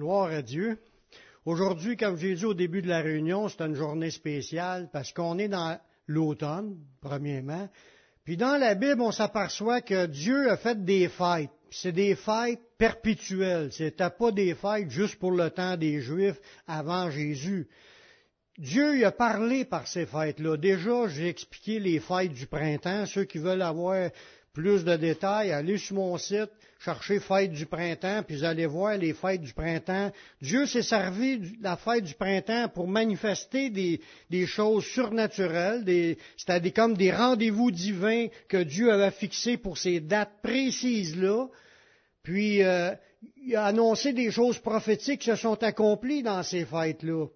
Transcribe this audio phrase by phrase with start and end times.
[0.00, 0.78] Gloire à Dieu.
[1.44, 5.38] Aujourd'hui, comme j'ai dit au début de la réunion, c'est une journée spéciale parce qu'on
[5.38, 7.68] est dans l'automne, premièrement.
[8.24, 11.50] Puis dans la Bible, on s'aperçoit que Dieu a fait des fêtes.
[11.70, 13.72] C'est des fêtes perpétuelles.
[13.74, 17.68] C'était pas des fêtes juste pour le temps des Juifs avant Jésus.
[18.56, 20.56] Dieu a parlé par ces fêtes-là.
[20.56, 23.04] Déjà, j'ai expliqué les fêtes du printemps.
[23.04, 24.08] Ceux qui veulent avoir
[24.54, 26.50] plus de détails, allez sur mon site,
[26.80, 30.10] cherchez fête du printemps, puis allez voir les fêtes du printemps.
[30.40, 36.96] Dieu s'est servi de la fête du printemps pour manifester des, choses surnaturelles, c'était comme
[36.96, 41.48] des rendez-vous divins que Dieu avait fixés pour ces dates précises-là.
[42.22, 42.92] Puis, euh,
[43.36, 47.26] il a annoncé des choses prophétiques qui se sont accomplies dans ces fêtes-là.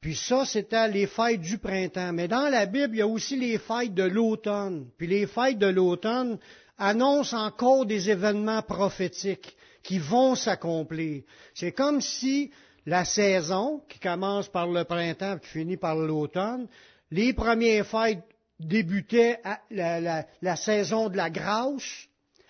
[0.00, 2.12] Puis ça, c'était les fêtes du printemps.
[2.12, 4.88] Mais dans la Bible, il y a aussi les fêtes de l'automne.
[4.98, 6.38] Puis les fêtes de l'automne
[6.78, 11.22] annoncent encore des événements prophétiques qui vont s'accomplir.
[11.54, 12.50] C'est comme si
[12.86, 16.68] la saison, qui commence par le printemps et finit par l'automne,
[17.10, 18.24] les premières fêtes
[18.58, 22.06] débutaient la, la, saison de la grâce,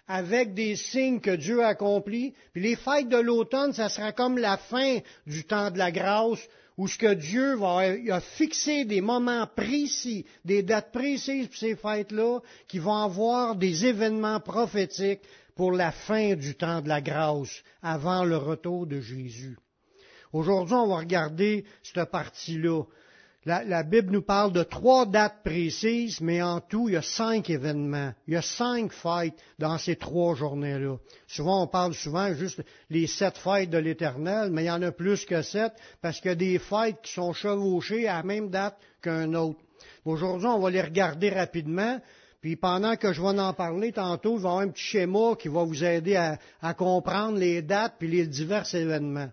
[0.06, 2.34] avec des signes que Dieu a accomplis.
[2.52, 6.40] Puis les fêtes de l'automne, ça sera comme la fin du temps de la grâce,
[6.78, 11.76] où ce que Dieu va, a fixé des moments précis, des dates précises pour ces
[11.76, 15.22] fêtes-là, qui vont avoir des événements prophétiques
[15.54, 19.56] pour la fin du temps de la grâce, avant le retour de Jésus.
[20.32, 22.84] Aujourd'hui, on va regarder cette partie-là.
[23.44, 27.50] La, Bible nous parle de trois dates précises, mais en tout, il y a cinq
[27.50, 28.12] événements.
[28.28, 30.98] Il y a cinq fêtes dans ces trois journées-là.
[31.26, 34.92] Souvent, on parle souvent juste les sept fêtes de l'Éternel, mais il y en a
[34.92, 38.48] plus que sept, parce qu'il y a des fêtes qui sont chevauchées à la même
[38.48, 39.58] date qu'un autre.
[40.04, 42.00] Aujourd'hui, on va les regarder rapidement,
[42.40, 45.34] puis pendant que je vais en parler tantôt, il va y avoir un petit schéma
[45.36, 49.30] qui va vous aider à, à comprendre les dates puis les divers événements.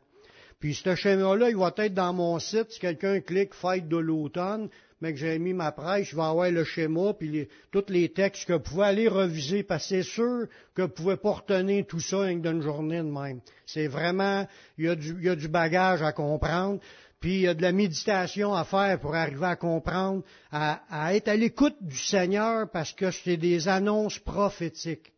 [0.59, 2.71] Puis ce schéma-là, il va être dans mon site.
[2.71, 4.69] Si quelqu'un clique Fête de l'automne,
[5.01, 8.45] mais que j'ai mis ma presse, je vais avoir le schéma, puis tous les textes
[8.45, 12.01] que vous pouvez aller reviser, parce que c'est sûr que vous pouvez pas retenir tout
[12.01, 13.39] ça d'une journée de même.
[13.65, 14.45] C'est vraiment,
[14.77, 16.79] il y, a du, il y a du bagage à comprendre,
[17.21, 21.15] puis il y a de la méditation à faire pour arriver à comprendre, à, à
[21.15, 25.13] être à l'écoute du Seigneur, parce que c'est des annonces prophétiques.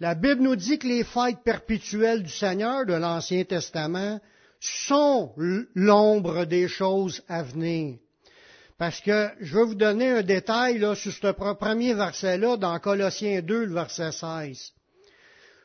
[0.00, 4.20] La Bible nous dit que les fêtes perpétuelles du Seigneur de l'Ancien Testament
[4.60, 5.32] sont
[5.74, 7.98] l'ombre des choses à venir.
[8.78, 13.42] Parce que je vais vous donner un détail là, sur ce premier verset-là dans Colossiens
[13.42, 14.72] 2, le verset 16.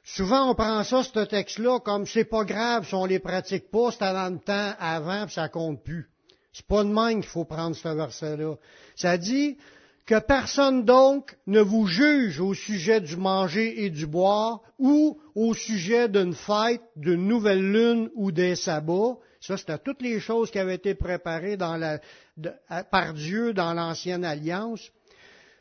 [0.03, 3.91] Souvent, on prend ça, ce texte-là, comme c'est pas grave si on les pratique pas,
[3.91, 6.09] c'est dans le temps avant, puis ça compte plus.
[6.51, 8.55] C'est pas de même qu'il faut prendre ce verset-là.
[8.95, 9.57] Ça dit,
[10.05, 15.53] que personne donc ne vous juge au sujet du manger et du boire ou au
[15.53, 19.17] sujet d'une fête, d'une nouvelle lune ou des sabbats.
[19.39, 24.91] Ça, c'était toutes les choses qui avaient été préparées par Dieu dans l'ancienne alliance.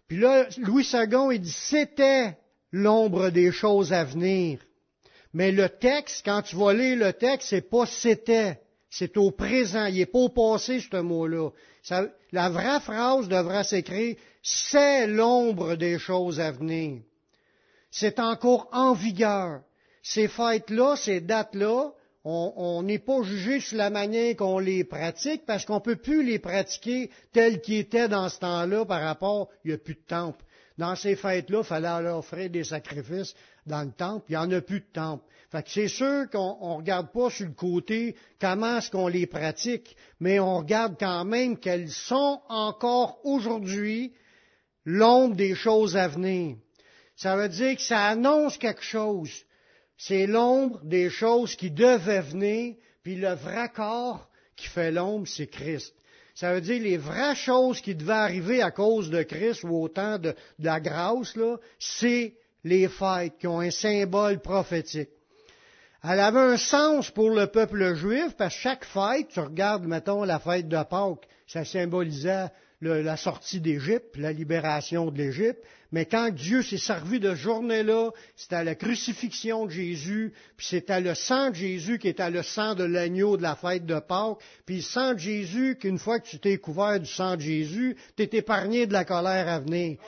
[0.09, 2.37] Puis là, Louis II, il dit, c'était
[2.73, 4.59] l'ombre des choses à venir.
[5.35, 8.61] Mais le texte, quand tu vas lire le texte, c'est pas c'était,
[8.91, 9.87] c'est au présent.
[9.87, 11.51] Il n'est pas au passé, ce mot-là.
[12.33, 17.01] la vraie phrase devra s'écrire c'est l'ombre des choses à venir.
[17.91, 19.63] C'est encore en vigueur.
[20.03, 21.93] Ces fêtes-là, ces dates-là,
[22.25, 26.25] on n'est pas jugé sur la manière qu'on les pratique parce qu'on ne peut plus
[26.25, 30.07] les pratiquer telles qu'ils étaient dans ce temps-là par rapport, il n'y a plus de
[30.07, 30.45] temple.
[30.79, 33.35] Dans ces fêtes-là, il fallait leur offrir des sacrifices
[33.67, 35.25] dans le temple, il n'y en a plus de temple.
[35.51, 39.27] Fait que c'est sûr qu'on ne regarde pas sur le côté comment est-ce qu'on les
[39.27, 44.13] pratique, mais on regarde quand même qu'elles sont encore aujourd'hui
[44.85, 46.57] l'ombre des choses à venir.
[47.17, 49.31] Ça veut dire que ça annonce quelque chose.
[49.97, 55.47] C'est l'ombre des choses qui devaient venir, puis le vrai corps qui fait l'ombre, c'est
[55.47, 55.95] Christ.
[56.35, 59.89] Ça veut dire les vraies choses qui devaient arriver à cause de Christ ou au
[59.89, 62.35] temps de, la grâce, là, c'est
[62.65, 65.11] les fêtes qui ont un symbole prophétique.
[66.03, 70.25] Elle avait un sens pour le peuple juif, parce que chaque fête, tu regardes, mettons,
[70.25, 72.49] la fête de Pâques, ça symbolisait
[72.83, 75.63] la sortie d'Égypte, la libération de l'Égypte,
[75.93, 81.15] mais quand Dieu s'est servi de journée-là, c'était la crucifixion de Jésus, puis c'était le
[81.15, 84.77] sang de Jésus qui était le sang de l'agneau de la fête de Pâques, puis
[84.77, 88.23] le sang de Jésus, qu'une fois que tu t'es couvert du sang de Jésus, tu
[88.23, 89.99] es épargné de la colère à venir.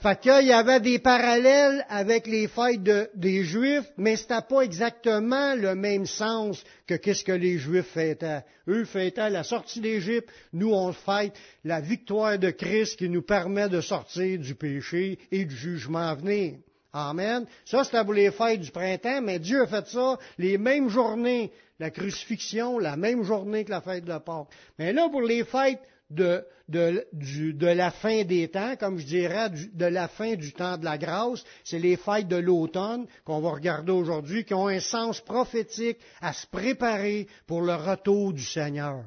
[0.00, 2.82] Fait qu'il y avait des parallèles avec les fêtes
[3.16, 8.44] des Juifs, mais c'était pas exactement le même sens que qu'est-ce que les Juifs fêtaient.
[8.68, 11.34] Eux fêtaient la sortie d'Égypte, nous on fête
[11.64, 16.14] la victoire de Christ qui nous permet de sortir du péché et du jugement à
[16.14, 16.54] venir.
[16.92, 17.44] Amen.
[17.64, 21.50] Ça, c'était pour les fêtes du printemps, mais Dieu a fait ça les mêmes journées,
[21.80, 24.46] la crucifixion, la même journée que la fête de Pâques.
[24.78, 29.50] Mais là, pour les fêtes de, de, de, la fin des temps, comme je dirais,
[29.50, 31.44] de la fin du temps de la grâce.
[31.64, 36.32] C'est les fêtes de l'automne qu'on va regarder aujourd'hui, qui ont un sens prophétique à
[36.32, 39.04] se préparer pour le retour du Seigneur.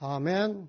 [0.00, 0.66] Amen.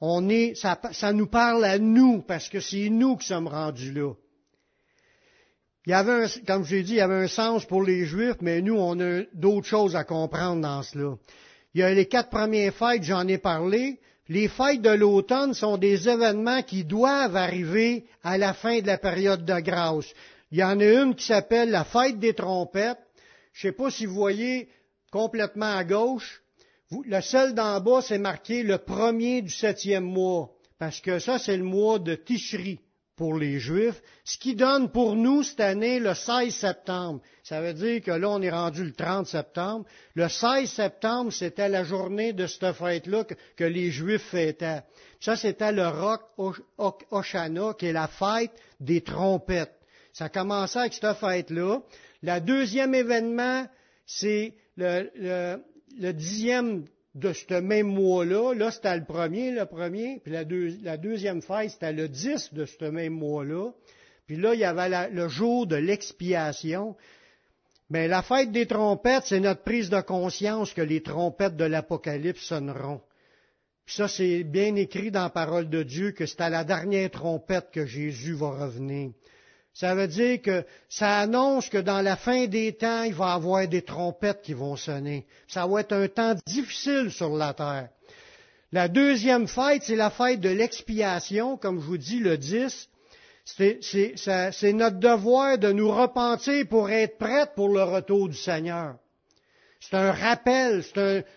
[0.00, 3.92] On est, ça, ça nous parle à nous, parce que c'est nous qui sommes rendus
[3.92, 4.12] là.
[5.86, 8.40] Il y avait, comme je l'ai dit, il y avait un sens pour les Juifs,
[8.40, 11.14] mais nous, on a d'autres choses à comprendre dans cela.
[11.76, 14.00] Il y a les quatre premières fêtes, j'en ai parlé.
[14.30, 18.96] Les fêtes de l'automne sont des événements qui doivent arriver à la fin de la
[18.96, 20.06] période de grâce.
[20.50, 22.96] Il y en a une qui s'appelle la fête des trompettes.
[23.52, 24.70] Je ne sais pas si vous voyez
[25.12, 26.40] complètement à gauche.
[27.04, 31.58] Le seul d'en bas, c'est marqué le premier du septième mois, parce que ça, c'est
[31.58, 32.80] le mois de Tishri
[33.16, 37.20] pour les Juifs, ce qui donne pour nous cette année le 16 septembre.
[37.42, 39.86] Ça veut dire que là, on est rendu le 30 septembre.
[40.14, 43.24] Le 16 septembre, c'était la journée de cette fête-là
[43.56, 44.82] que, les Juifs fêtaient.
[45.18, 46.22] Ça, c'était le Rock
[47.10, 49.72] Oshana, qui est la fête des trompettes.
[50.12, 51.80] Ça commençait avec cette fête-là.
[52.22, 53.66] Le deuxième événement,
[54.04, 55.56] c'est le, le,
[55.98, 56.84] le dixième
[57.16, 58.54] de ce même mois-là.
[58.54, 62.84] Là, c'était le premier, le premier, puis la, deuxième fête, c'était le 10 de ce
[62.84, 63.72] même mois-là.
[64.26, 66.94] Puis là, il y avait le jour de l'expiation.
[67.88, 72.42] Mais la fête des trompettes, c'est notre prise de conscience que les trompettes de l'Apocalypse
[72.42, 73.00] sonneront.
[73.86, 77.10] Puis ça, c'est bien écrit dans la parole de Dieu que c'est à la dernière
[77.10, 79.12] trompette que Jésus va revenir.
[79.78, 83.34] Ça veut dire que ça annonce que dans la fin des temps, il va y
[83.34, 85.26] avoir des trompettes qui vont sonner.
[85.48, 87.90] Ça va être un temps difficile sur la terre.
[88.72, 92.88] La deuxième fête, c'est la fête de l'expiation, comme je vous dis, le 10.
[93.44, 98.96] C'est notre devoir de nous repentir pour être prêts pour le retour du Seigneur.
[99.80, 100.84] C'est un rappel,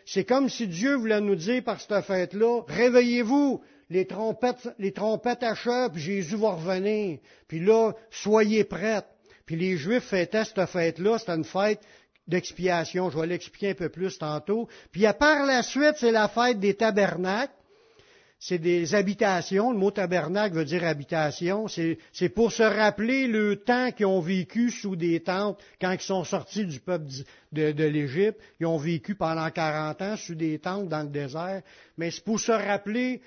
[0.05, 5.43] c'est comme si Dieu voulait nous dire par cette fête-là, réveillez-vous, les trompettes, les trompettes
[5.43, 7.19] achèvent, puis Jésus va revenir.
[7.47, 9.03] Puis là, soyez prêts.
[9.45, 11.81] Puis les Juifs fêtaient cette fête-là, c'était une fête
[12.27, 13.09] d'expiation.
[13.09, 14.67] Je vais l'expliquer un peu plus tantôt.
[14.91, 17.53] Puis par la suite, c'est la fête des tabernacles.
[18.41, 19.71] C'est des habitations.
[19.71, 21.67] Le mot tabernacle veut dire habitation.
[21.67, 26.23] C'est pour se rappeler le temps qu'ils ont vécu sous des tentes quand ils sont
[26.23, 27.05] sortis du peuple
[27.51, 28.39] de, de l'Égypte.
[28.61, 31.63] Ils ont vécu pendant 40 ans sous des tentes dans le désert.
[31.97, 33.21] Mais c'est pour se rappeler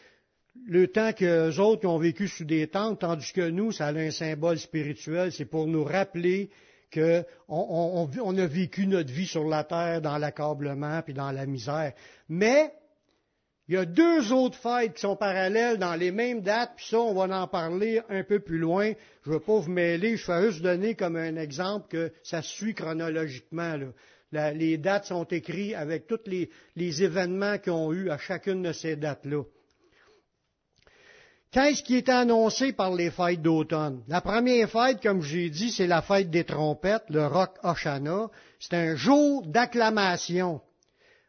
[0.66, 4.10] le temps que autres ont vécu sous des tentes, tandis que nous, ça a un
[4.10, 6.50] symbole spirituel, c'est pour nous rappeler
[6.92, 11.94] qu'on on, a vécu notre vie sur la terre dans l'accablement puis dans la misère.
[12.28, 12.72] Mais
[13.68, 17.00] il y a deux autres fêtes qui sont parallèles dans les mêmes dates, puis ça,
[17.00, 18.92] on va en parler un peu plus loin.
[19.24, 22.42] Je ne veux pas vous mêler, je vais juste donner comme un exemple que ça
[22.42, 23.78] suit chronologiquement.
[24.32, 28.72] les dates sont écrites avec tous les, les événements qu'ils ont eu à chacune de
[28.72, 29.44] ces dates-là.
[31.52, 34.02] Qu'est-ce qui est annoncé par les fêtes d'automne?
[34.08, 38.28] La première fête, comme j'ai dit, c'est la fête des trompettes, le Rock Oshana.
[38.58, 40.62] C'est un jour d'acclamation.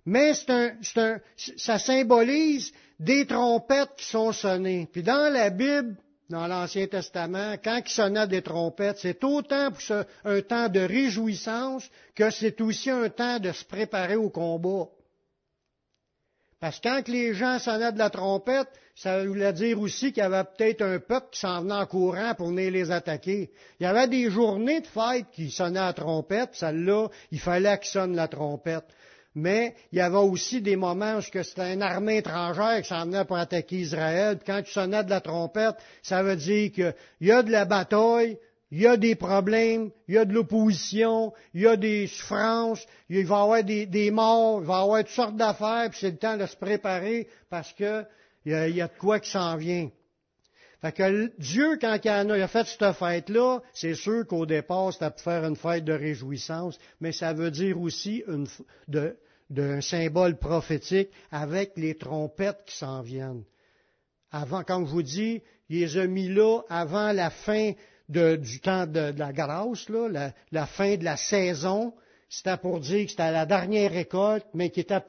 [0.06, 1.20] Mais c'est un, un,
[1.58, 4.88] ça symbolise des trompettes qui sont sonnées.
[4.90, 5.98] Puis dans la Bible,
[6.30, 11.90] dans l'Ancien Testament, quand il sonnait des trompettes, c'est autant pour un temps de réjouissance
[12.16, 14.88] que c'est aussi un temps de se préparer au combat.
[16.64, 20.26] Parce que quand les gens sonnaient de la trompette, ça voulait dire aussi qu'il y
[20.26, 23.52] avait peut-être un peuple qui s'en venait en courant pour venir les attaquer.
[23.82, 27.90] Il y avait des journées de fête qui sonnaient la trompette, celle-là, il fallait qu'il
[27.90, 28.86] sonne la trompette.
[29.36, 33.26] Mais il y avait aussi des moments où c'était une armée étrangère qui s'en venait
[33.26, 34.40] pour attaquer Israël.
[34.46, 38.38] Quand tu sonnais de la trompette, ça veut dire qu'il y a de la bataille,
[38.74, 42.84] il y a des problèmes, il y a de l'opposition, il y a des souffrances,
[43.08, 46.10] il va y avoir des, morts, il va y avoir toutes sortes d'affaires, puis c'est
[46.10, 48.04] le temps de se préparer parce que
[48.46, 49.92] il y a, de quoi qui s'en vient.
[50.82, 55.22] Fait que Dieu, quand il a, fait cette fête-là, c'est sûr qu'au départ, c'était pour
[55.22, 58.48] faire une fête de réjouissance, mais ça veut dire aussi une,
[59.52, 63.44] d'un symbole prophétique avec les trompettes qui s'en viennent.
[64.32, 67.74] Avant, comme je vous dis, il les a mis là avant la fin
[68.38, 71.94] du temps de, la grâce, la, fin de la saison.
[72.30, 75.02] C'était pour dire que c'était la dernière récolte, mais qui était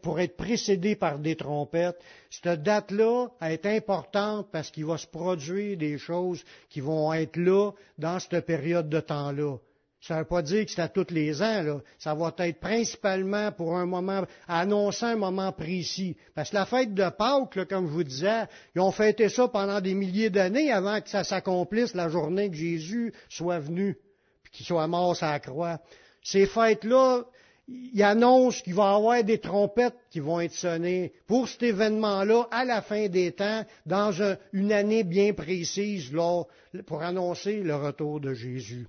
[0.00, 2.00] pour être précédée par des trompettes.
[2.30, 7.72] Cette date-là est importante parce qu'il va se produire des choses qui vont être là
[7.98, 9.56] dans cette période de temps-là.
[10.00, 11.80] Ça ne veut pas dire que c'est à tous les ans, là.
[11.98, 16.16] Ça va être principalement pour un moment, annoncer un moment précis.
[16.34, 18.44] Parce que la fête de Pâques, comme je vous disais,
[18.76, 22.56] ils ont fêté ça pendant des milliers d'années avant que ça s'accomplisse la journée que
[22.56, 23.98] Jésus soit venu,
[24.44, 25.80] puis qu'il soit mort sur la croix.
[26.22, 27.24] Ces fêtes-là,
[27.66, 32.46] ils annoncent qu'il va y avoir des trompettes qui vont être sonnées pour cet événement-là
[32.52, 34.12] à la fin des temps, dans
[34.52, 36.44] une année bien précise, là,
[36.86, 38.86] pour annoncer le retour de Jésus.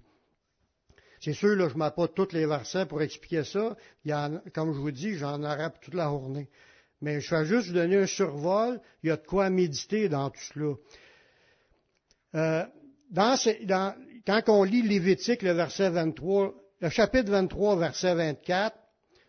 [1.19, 3.75] C'est sûr, là, je ne mets pas tous les versets pour expliquer ça.
[4.05, 6.49] Il y en, comme je vous dis, j'en aurai toute la journée.
[7.01, 8.79] Mais je vais juste vous donner un survol.
[9.03, 10.75] Il y a de quoi méditer dans tout cela.
[12.35, 12.65] Euh,
[14.25, 18.77] quand on lit Lévitique, le verset 23, le chapitre 23, verset 24,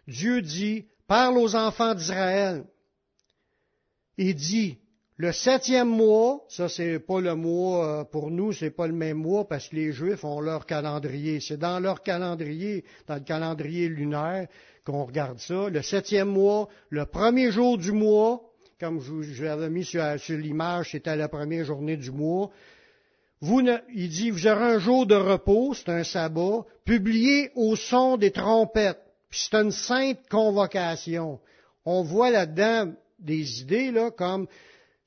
[0.07, 2.65] Dieu dit, parle aux enfants d'Israël.
[4.17, 4.79] Il dit,
[5.21, 9.19] le septième mois, ça c'est pas le mois euh, pour nous, c'est pas le même
[9.19, 11.41] mois parce que les Juifs ont leur calendrier.
[11.41, 14.49] C'est dans leur calendrier, dans le calendrier lunaire,
[14.83, 15.69] qu'on regarde ça.
[15.69, 18.41] Le septième mois, le premier jour du mois,
[18.81, 22.49] comme je, l'avais mis sur, l'image, c'était la première journée du mois.
[23.43, 23.61] Vous
[23.95, 28.31] il dit, vous aurez un jour de repos, c'est un sabbat, publié au son des
[28.31, 29.03] trompettes.
[29.29, 31.41] Puis c'est une sainte convocation.
[31.85, 34.47] On voit là-dedans des idées là comme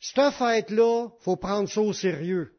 [0.03, 2.51] cette fête-là, faut prendre ça au sérieux.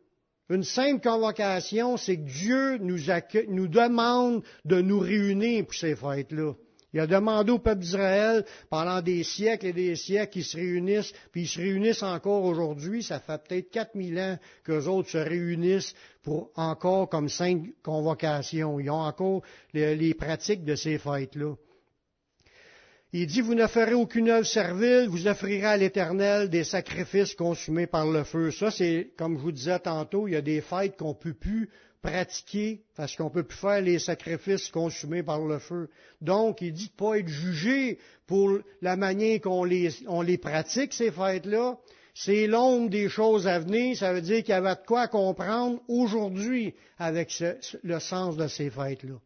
[0.49, 6.55] Une simple convocation, c'est que Dieu nous, demande de nous réunir pour ces fêtes-là.
[6.95, 11.13] Il a demandé au peuple d'Israël pendant des siècles et des siècles qu'ils se réunissent,
[11.33, 13.03] puis ils se réunissent encore aujourd'hui.
[13.03, 18.81] Ça fait peut-être 4000 ans qu'eux autres se réunissent pour encore comme cinq convocations.
[18.81, 19.43] Ils ont encore
[19.75, 21.57] les pratiques de ces fêtes-là.
[23.16, 27.87] Il dit, vous ne ferez aucune œuvre servile, vous offrirez à l'Éternel des sacrifices consumés
[27.87, 28.50] par le feu.
[28.50, 31.33] Ça, c'est, comme je vous disais tantôt, il y a des fêtes qu'on ne peut
[31.33, 31.71] plus
[32.02, 35.90] pratiquer parce qu'on ne peut plus faire les sacrifices consumés par le feu.
[36.21, 40.92] Donc, il dit de pas être jugé pour la manière qu'on les, on les pratique,
[40.92, 41.78] ces fêtes-là.
[42.16, 43.97] C'est l'ombre des choses à venir.
[43.97, 47.33] Ça veut dire qu'il y avait de quoi comprendre aujourd'hui avec
[47.85, 49.21] le sens de ces fêtes-là.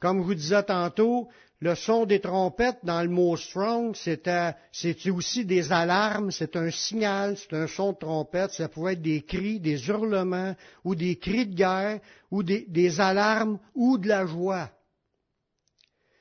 [0.00, 1.28] Comme je vous disais tantôt,
[1.60, 7.36] le son des trompettes dans le mot strong, c'est aussi des alarmes, c'est un signal,
[7.36, 11.46] c'est un son de trompette, ça pouvait être des cris, des hurlements, ou des cris
[11.46, 12.00] de guerre,
[12.30, 14.70] ou des, des alarmes, ou de la joie.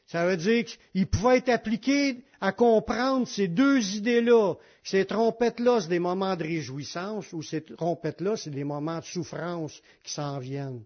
[0.07, 4.55] Ça veut dire qu'il pouvait être appliqué à comprendre ces deux idées-là.
[4.83, 9.79] Ces trompettes-là, c'est des moments de réjouissance, ou ces trompettes-là, c'est des moments de souffrance
[10.03, 10.83] qui s'en viennent.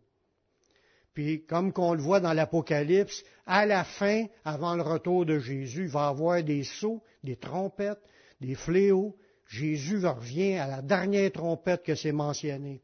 [1.13, 5.83] Puis, comme qu'on le voit dans l'Apocalypse, à la fin, avant le retour de Jésus,
[5.83, 8.01] il va y avoir des sauts, des trompettes,
[8.41, 9.15] des fléaux.
[9.47, 12.81] Jésus revient à la dernière trompette que c'est mentionné.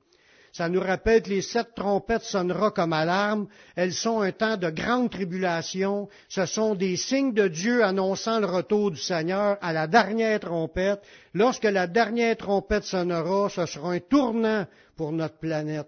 [0.52, 3.48] Ça nous rappelle que les sept trompettes sonneront comme alarme.
[3.76, 6.08] Elles sont un temps de grande tribulation.
[6.28, 11.02] Ce sont des signes de Dieu annonçant le retour du Seigneur à la dernière trompette.
[11.34, 15.88] Lorsque la dernière trompette sonnera, ce sera un tournant pour notre planète.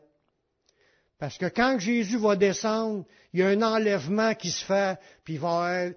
[1.21, 5.37] Parce que quand Jésus va descendre, il y a un enlèvement qui se fait, puis
[5.37, 5.91] va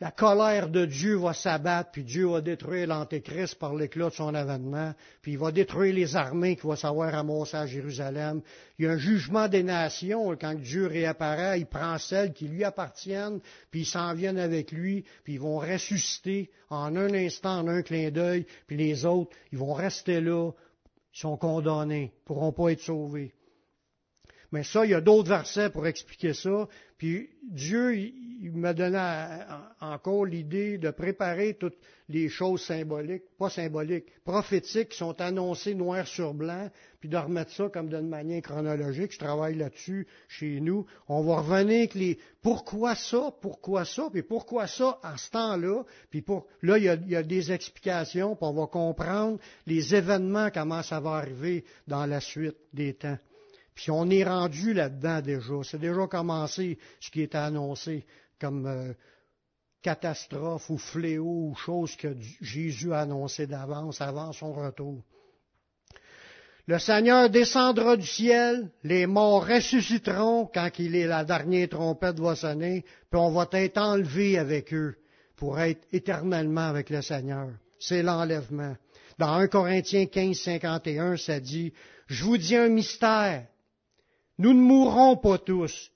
[0.00, 4.34] la colère de Dieu va s'abattre, puis Dieu va détruire l'Antéchrist par l'éclat de son
[4.34, 8.40] avènement, puis il va détruire les armées qu'il va savoir amoncer à Jérusalem.
[8.78, 12.64] Il y a un jugement des nations, quand Dieu réapparaît, il prend celles qui lui
[12.64, 17.68] appartiennent, puis ils s'en viennent avec lui, puis ils vont ressusciter en un instant, en
[17.68, 20.50] un clin d'œil, puis les autres, ils vont rester là
[21.14, 23.32] sont condamnés, pourront pas être sauvés.
[24.50, 26.68] Mais ça, il y a d'autres versets pour expliquer ça.
[26.98, 28.98] Puis Dieu, il m'a donné
[29.80, 31.76] encore l'idée de préparer toutes
[32.08, 36.70] les choses symboliques, pas symboliques, prophétiques qui sont annoncées noir sur blanc,
[37.00, 39.12] puis de remettre ça comme d'une manière chronologique.
[39.12, 40.86] Je travaille là-dessus chez nous.
[41.08, 45.82] On va revenir avec les pourquoi ça, pourquoi ça, puis pourquoi ça à ce temps-là.
[46.10, 49.38] Puis pour, là, il y, a, il y a des explications, puis on va comprendre
[49.66, 53.18] les événements, comment ça va arriver dans la suite des temps.
[53.74, 55.54] Puis on est rendu là-dedans déjà.
[55.64, 58.06] C'est déjà commencé ce qui est annoncé
[58.40, 58.92] comme euh,
[59.82, 65.02] catastrophe ou fléau ou chose que Jésus a annoncé d'avance, avant son retour.
[66.66, 72.34] Le Seigneur descendra du ciel, les morts ressusciteront quand il est la dernière trompette va
[72.34, 74.96] sonner, puis on va être enlevé avec eux
[75.36, 77.50] pour être éternellement avec le Seigneur.
[77.78, 78.76] C'est l'enlèvement.
[79.18, 81.74] Dans 1 Corinthiens 15, 51, ça dit,
[82.06, 83.46] je vous dis un mystère.
[84.38, 85.90] Nous ne mourrons pas tous,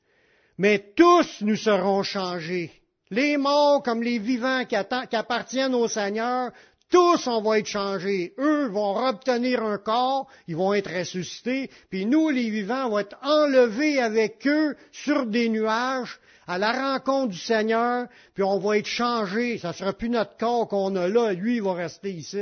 [0.58, 2.70] mais tous nous serons changés.
[3.10, 6.52] Les morts comme les vivants qui, appartiennent au Seigneur,
[6.90, 8.34] tous on va être changés.
[8.38, 13.00] Eux vont obtenir un corps, ils vont être ressuscités, puis nous, les vivants, on va
[13.02, 18.78] être enlevés avec eux sur des nuages à la rencontre du Seigneur, puis on va
[18.78, 19.58] être changés.
[19.58, 22.40] Ça sera plus notre corps qu'on a là, lui, il va rester ici.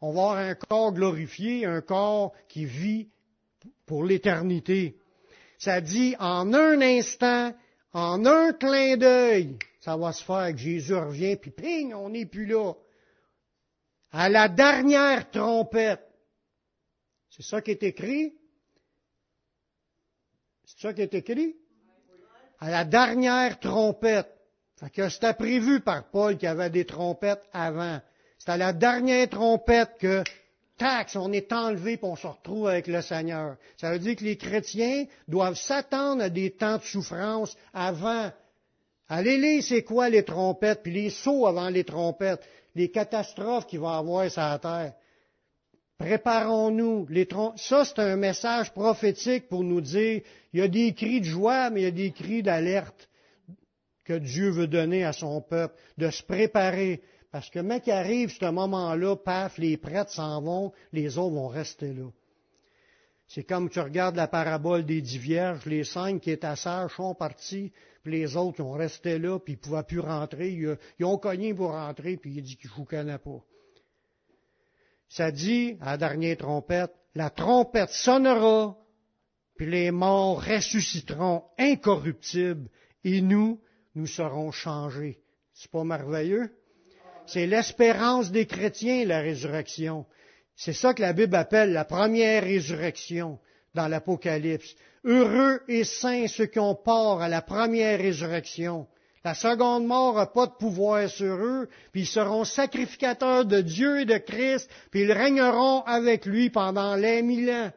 [0.00, 3.08] On va avoir un corps glorifié, un corps qui vit
[3.84, 4.96] pour l'éternité.
[5.58, 7.52] Ça dit en un instant,
[7.92, 12.26] en un clin d'œil, ça va se faire que Jésus revient, puis ping, on n'est
[12.26, 12.74] plus là.
[14.12, 16.06] À la dernière trompette.
[17.30, 18.34] C'est ça qui est écrit?
[20.64, 21.56] C'est ça qui est écrit?
[22.60, 24.32] À la dernière trompette.
[24.76, 28.00] Fait que c'était prévu par Paul qu'il y avait des trompettes avant.
[28.38, 30.22] C'est à la dernière trompette que
[30.78, 33.56] taxe, on est enlevé et on se retrouve avec le Seigneur.
[33.76, 38.30] Ça veut dire que les chrétiens doivent s'attendre à des temps de souffrance avant.
[39.08, 42.42] Allez lire c'est quoi les trompettes, puis les sauts avant les trompettes,
[42.74, 44.94] les catastrophes qu'il va y avoir sur la terre.
[45.98, 47.08] Préparons-nous.
[47.56, 51.70] Ça, c'est un message prophétique pour nous dire, il y a des cris de joie,
[51.70, 53.08] mais il y a des cris d'alerte
[54.04, 57.02] que Dieu veut donner à son peuple, de se préparer.
[57.30, 61.92] Parce que mec arrive ce moment-là, paf, les prêtres s'en vont, les autres vont rester
[61.92, 62.10] là.
[63.28, 67.14] C'est comme tu regardes la parabole des dix vierges, les cinq qui étaient sages sont
[67.14, 70.50] partis, puis les autres ont resté là, puis ils ne pouvaient plus rentrer.
[70.98, 72.70] Ils, ont cogné pour rentrer, puis il dit qu'ils
[73.04, 73.44] ne pas.
[75.10, 78.78] Ça dit, à la dernière trompette, la trompette sonnera,
[79.56, 82.70] puis les morts ressusciteront incorruptibles,
[83.04, 83.60] et nous,
[83.94, 85.20] nous serons changés.
[85.52, 86.50] C'est pas merveilleux?
[87.28, 90.06] C'est l'espérance des chrétiens, la résurrection.
[90.56, 93.38] C'est ça que la Bible appelle la première résurrection
[93.74, 94.74] dans l'Apocalypse.
[95.04, 98.86] Heureux et saints ceux qui ont part à la première résurrection.
[99.24, 104.00] La seconde mort n'a pas de pouvoir sur eux, puis ils seront sacrificateurs de Dieu
[104.00, 107.70] et de Christ, puis ils régneront avec lui pendant les mille ans.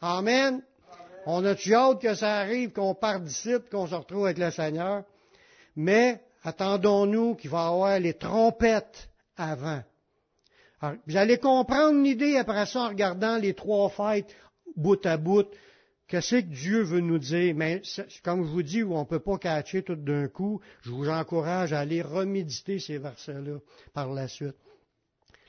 [0.00, 0.62] Amen.
[1.26, 5.02] On a-tu hâte que ça arrive, qu'on parte d'ici, qu'on se retrouve avec le Seigneur?
[5.74, 9.82] Mais attendons-nous qu'il va y avoir les trompettes avant.
[11.06, 14.34] vous allez comprendre l'idée après ça en regardant les trois fêtes
[14.76, 15.46] bout à bout.
[16.06, 17.54] Qu'est-ce que Dieu veut nous dire?
[17.54, 17.82] Mais
[18.22, 20.60] comme je vous dis, on ne peut pas catcher tout d'un coup.
[20.82, 23.58] Je vous encourage à aller reméditer ces versets-là
[23.92, 24.56] par la suite.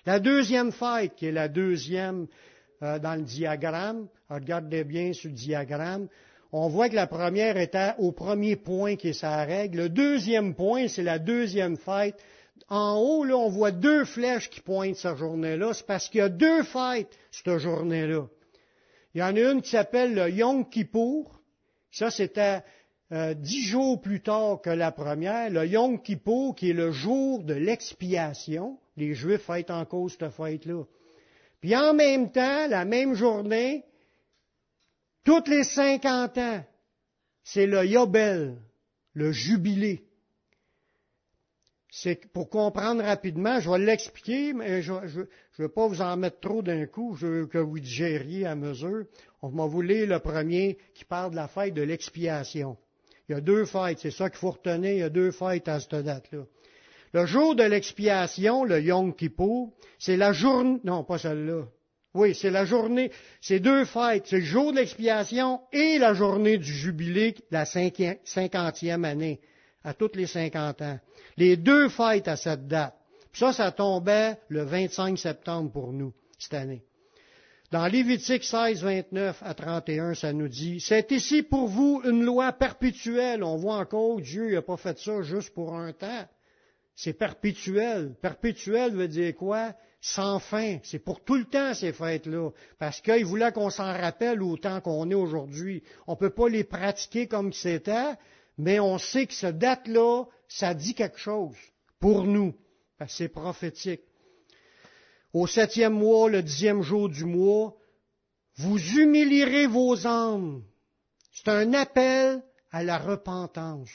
[0.05, 2.27] La deuxième fête, qui est la deuxième
[2.83, 6.07] euh, dans le diagramme, regardez bien ce diagramme,
[6.51, 9.77] on voit que la première était au premier point qui est sa règle.
[9.77, 12.15] Le deuxième point, c'est la deuxième fête.
[12.69, 15.73] En haut, là, on voit deux flèches qui pointent cette journée-là.
[15.73, 18.27] C'est parce qu'il y a deux fêtes cette journée-là.
[19.13, 21.39] Il y en a une qui s'appelle le Yom Kippour.
[21.91, 22.61] Ça, c'était
[23.11, 25.49] euh, dix jours plus tard que la première.
[25.49, 28.77] Le Yom Kippour, qui est le jour de l'expiation.
[28.97, 30.83] Les Juifs fêtent en cause cette fête-là.
[31.61, 33.83] Puis en même temps, la même journée,
[35.23, 36.63] toutes les cinquante ans,
[37.43, 38.57] c'est le Yobel,
[39.13, 40.05] le jubilé.
[41.91, 45.25] C'est pour comprendre rapidement, je vais l'expliquer, mais je ne
[45.57, 49.05] veux pas vous en mettre trop d'un coup, je veux que vous digériez à mesure.
[49.41, 52.77] On va vous lire le premier qui parle de la fête de l'expiation.
[53.27, 55.67] Il y a deux fêtes, c'est ça qu'il faut retenir, il y a deux fêtes
[55.67, 56.45] à cette date-là.
[57.13, 61.65] Le jour de l'expiation, le Yom Kippur, c'est la journée, non pas celle-là,
[62.19, 66.57] oui, c'est la journée, c'est deux fêtes, c'est le jour de l'expiation et la journée
[66.57, 69.39] du jubilé, la cinquantième année,
[69.85, 70.99] à toutes les cinquante ans.
[71.37, 72.95] Les deux fêtes à cette date.
[73.31, 76.83] Ça, ça tombait le 25 septembre pour nous, cette année.
[77.71, 82.51] Dans Lévitique 16, 29 à 31, ça nous dit, c'est ici pour vous une loi
[82.51, 83.43] perpétuelle.
[83.43, 86.27] On voit encore, Dieu n'a pas fait ça juste pour un temps.
[86.95, 88.15] C'est perpétuel.
[88.21, 89.73] Perpétuel veut dire quoi?
[90.01, 90.79] Sans fin.
[90.83, 95.09] C'est pour tout le temps ces fêtes-là, parce qu'il voulait qu'on s'en rappelle autant qu'on
[95.11, 95.83] est aujourd'hui.
[96.07, 98.13] On ne peut pas les pratiquer comme c'était,
[98.57, 101.55] mais on sait que cette date-là, ça dit quelque chose
[101.99, 102.55] pour nous,
[102.97, 104.01] parce que c'est prophétique.
[105.33, 107.75] Au septième mois, le dixième jour du mois,
[108.55, 110.63] vous humilierez vos âmes.
[111.31, 113.91] C'est un appel à la repentance.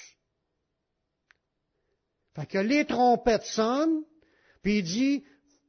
[2.35, 4.03] Fait que les trompettes sonnent,
[4.63, 5.25] puis il dit,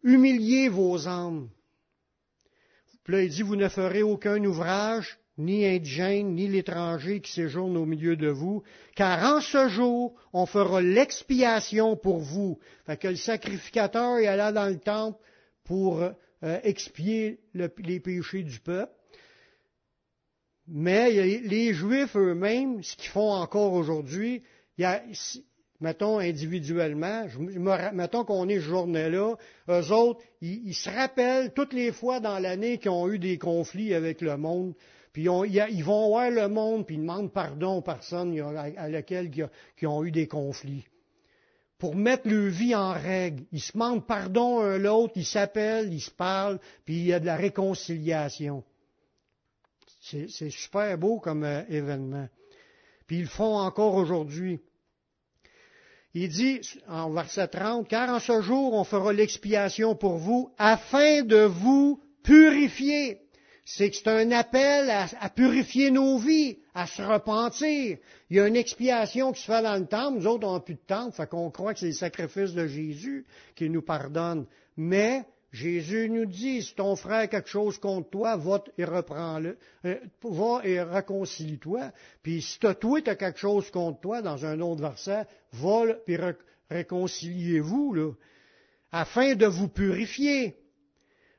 [0.05, 1.49] humiliez vos âmes.
[3.03, 7.75] Puis là, il dit, vous ne ferez aucun ouvrage, ni indigène, ni l'étranger qui séjourne
[7.75, 8.63] au milieu de vous,
[8.95, 12.57] car en ce jour, on fera l'expiation pour vous.
[12.85, 15.19] Fait que le sacrificateur est allé dans le temple
[15.65, 16.13] pour euh,
[16.63, 18.93] expier les péchés du peuple.
[20.67, 24.41] Mais les Juifs eux-mêmes, ce qu'ils font encore aujourd'hui,
[25.81, 27.25] mettons individuellement,
[27.93, 29.35] mettons qu'on est ce journée-là,
[29.69, 33.93] eux autres, ils, se rappellent toutes les fois dans l'année qu'ils ont eu des conflits
[33.93, 34.73] avec le monde,
[35.11, 39.87] puis ils, vont voir le monde, puis ils demandent pardon aux personnes à, laquelle ils
[39.87, 40.85] ont eu des conflits.
[41.77, 43.43] Pour mettre leur vie en règle.
[43.51, 47.19] Ils se demandent pardon un l'autre, ils s'appellent, ils se parlent, puis il y a
[47.19, 48.63] de la réconciliation.
[49.99, 52.27] C'est super beau comme euh, événement.
[53.07, 54.59] Puis ils le font encore aujourd'hui.
[56.17, 61.23] Il dit en verset 30, car en ce jour on fera l'expiation pour vous afin
[61.23, 63.19] de vous purifier.
[63.65, 67.97] C'est que c'est un appel à, purifier nos vies, à se repentir.
[68.29, 70.19] Il y a une expiation qui se fait dans le temple.
[70.19, 72.65] Nous autres, on n'a plus de temple, fait qu'on croit que c'est le sacrifice de
[72.65, 74.45] Jésus qui nous pardonne.
[74.77, 75.25] Mais
[75.55, 79.95] Jésus nous dit, si ton frère a quelque chose contre toi, va et reprends-le, euh,
[80.21, 81.91] va et réconcilie-toi.
[82.21, 86.17] Puis si toi, tu as quelque chose contre toi, dans un autre verset, va et
[86.69, 88.11] réconciliez-vous, là,
[88.91, 90.57] afin de vous purifier.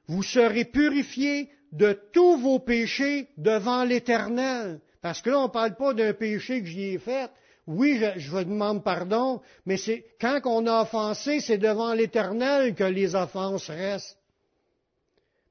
[0.06, 4.80] Vous serez purifiés de tous vos péchés devant l'Éternel.
[5.02, 7.30] Parce que là, on ne parle pas d'un péché que j'y ai fait,
[7.66, 12.84] oui, je, vous demande pardon, mais c'est quand on a offensé, c'est devant l'Éternel que
[12.84, 14.18] les offenses restent.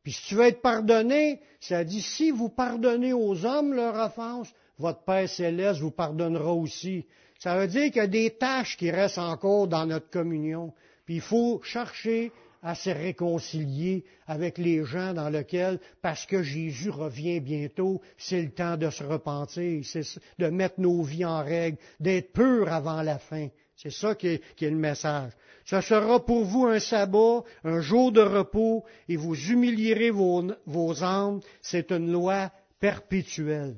[0.01, 4.53] Puis si tu veux être pardonné, ça dit si vous pardonnez aux hommes leurs offenses,
[4.77, 7.05] votre Père céleste vous pardonnera aussi.
[7.39, 10.73] Ça veut dire qu'il y a des tâches qui restent encore dans notre communion.
[11.05, 12.31] Puis il faut chercher
[12.65, 18.49] à se réconcilier avec les gens dans lesquels, parce que Jésus revient bientôt, c'est le
[18.49, 20.01] temps de se repentir, c'est
[20.39, 23.49] de mettre nos vies en règle, d'être purs avant la fin.
[23.75, 25.31] C'est ça qui est, le message.
[25.63, 31.03] Ce sera pour vous un sabbat, un jour de repos, et vous humilierez vos, vos
[31.03, 31.41] âmes.
[31.61, 33.75] C'est une loi perpétuelle.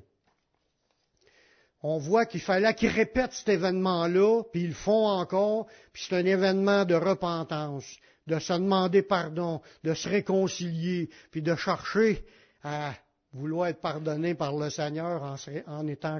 [1.83, 6.15] On voit qu'il fallait qu'ils répètent cet événement-là, puis ils le font encore, puis c'est
[6.15, 7.97] un événement de repentance
[8.27, 12.23] de se demander pardon, de se réconcilier, puis de chercher
[12.63, 12.93] à
[13.33, 15.35] vouloir être pardonné par le Seigneur
[15.67, 16.19] en, étant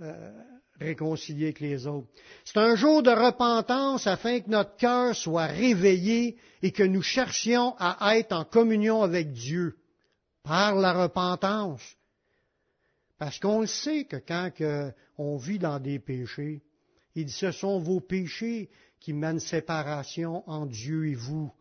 [0.00, 0.32] euh,
[0.80, 2.08] réconcilié avec les autres.
[2.44, 7.74] C'est un jour de repentance afin que notre cœur soit réveillé et que nous cherchions
[7.78, 9.76] à être en communion avec Dieu
[10.42, 11.82] par la repentance.
[13.18, 14.50] Parce qu'on le sait que quand
[15.18, 16.62] on vit dans des péchés,
[17.14, 18.68] il dit ce sont vos péchés
[19.04, 21.52] qui mène séparation entre Dieu et vous.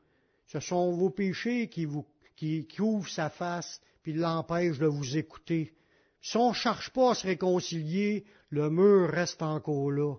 [0.46, 2.06] Ce sont vos péchés qui, vous,
[2.38, 5.74] qui, ouvrent sa face puis l'empêchent de vous écouter.
[6.22, 10.16] Si on ne cherche pas à se réconcilier, le mur reste encore là.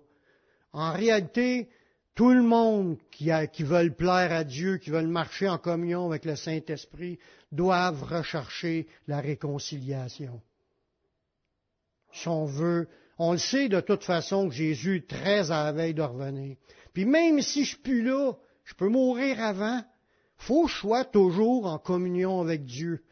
[0.71, 1.67] En réalité,
[2.13, 6.25] tout le monde qui, a, qui plaire à Dieu, qui veulent marcher en communion avec
[6.25, 7.17] le Saint-Esprit,
[7.51, 10.39] doivent rechercher la réconciliation.
[12.13, 15.71] Si on veut, on le sait de toute façon que Jésus est très à la
[15.71, 16.57] veille de revenir.
[16.95, 19.83] Puis même si je suis plus là, je peux mourir avant.
[20.37, 23.03] Faut que je sois toujours en communion avec Dieu.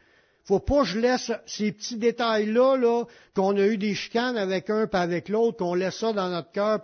[0.44, 4.70] Faut pas que je laisse ces petits détails-là, là, qu'on a eu des chicanes avec
[4.70, 6.82] un pas avec l'autre, qu'on laisse ça dans notre cœur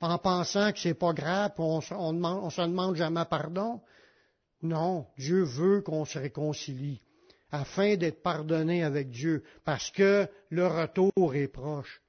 [0.00, 3.80] en pensant que c'est pas grave, on, on, se demande jamais pardon.
[4.62, 7.00] Non, Dieu veut qu'on se réconcilie
[7.50, 12.02] afin d'être pardonné avec Dieu, parce que le retour est proche.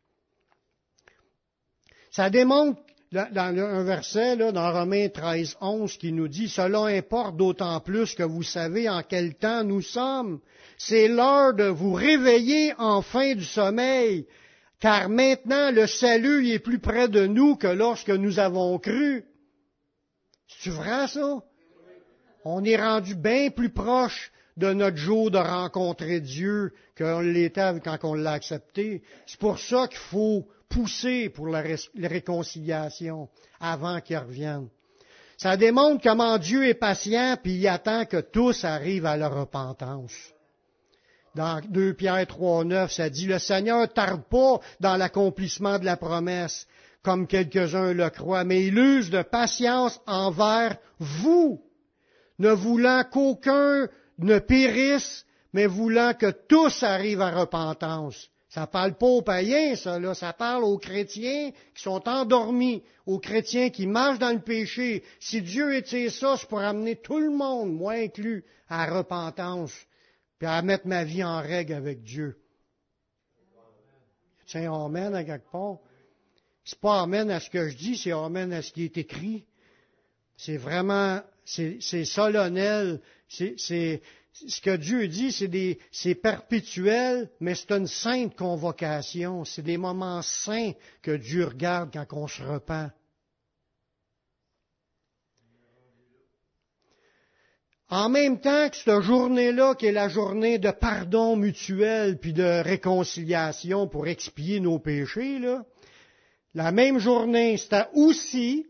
[2.11, 2.81] Ça démontre
[3.13, 8.15] dans un verset là, dans Romains 13, 11 qui nous dit Cela importe d'autant plus
[8.15, 10.39] que vous savez en quel temps nous sommes.
[10.77, 14.25] C'est l'heure de vous réveiller enfin du sommeil,
[14.79, 19.25] car maintenant le salut est plus près de nous que lorsque nous avons cru.
[20.47, 21.43] C'est vrai ça?
[22.45, 27.97] On est rendu bien plus proche de notre jour de rencontrer Dieu qu'on l'était quand
[28.03, 29.01] on l'a accepté.
[29.25, 31.63] C'est pour ça qu'il faut pousser pour la,
[32.01, 34.67] réconciliation avant qu'il revienne.
[35.37, 40.13] Ça démontre comment Dieu est patient puis il attend que tous arrivent à la repentance.
[41.35, 45.97] Dans 2 Pierre 3, 9, ça dit, le Seigneur tarde pas dans l'accomplissement de la
[45.97, 46.67] promesse,
[47.03, 51.61] comme quelques-uns le croient, mais il use de patience envers vous,
[52.37, 53.87] ne voulant qu'aucun
[54.19, 58.29] ne périsse, mais voulant que tous arrivent à repentance.
[58.53, 60.13] Ça parle pas aux païens, ça, là.
[60.13, 65.03] Ça parle aux chrétiens qui sont endormis, aux chrétiens qui marchent dans le péché.
[65.19, 69.73] Si Dieu était ça, c'est pour amener tout le monde, moi inclus, à repentance,
[70.37, 72.37] puis à mettre ma vie en règle avec Dieu.
[74.45, 75.79] Tiens, Amen à quelque part.
[76.63, 79.47] C'est pas Amen à ce que je dis, c'est Amen à ce qui est écrit.
[80.37, 83.01] C'est vraiment, c'est solennel,
[83.33, 84.01] c'est,
[84.33, 89.45] ce que Dieu dit, c'est, des, c'est perpétuel, mais c'est une sainte convocation.
[89.45, 92.91] C'est des moments saints que Dieu regarde quand on se repent.
[97.89, 102.63] En même temps que cette journée-là, qui est la journée de pardon mutuel puis de
[102.63, 105.63] réconciliation pour expier nos péchés, là,
[106.55, 108.65] la même journée, c'était aussi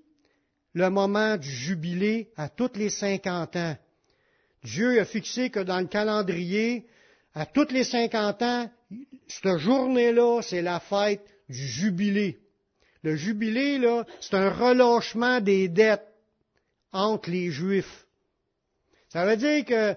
[0.74, 3.78] le moment du jubilé à toutes les cinquante ans.
[4.64, 6.86] Dieu a fixé que dans le calendrier,
[7.34, 8.70] à toutes les cinquante ans,
[9.28, 12.40] cette journée-là, c'est la fête du jubilé.
[13.02, 16.08] Le jubilé, là, c'est un relâchement des dettes
[16.92, 18.06] entre les Juifs.
[19.10, 19.96] Ça veut dire que,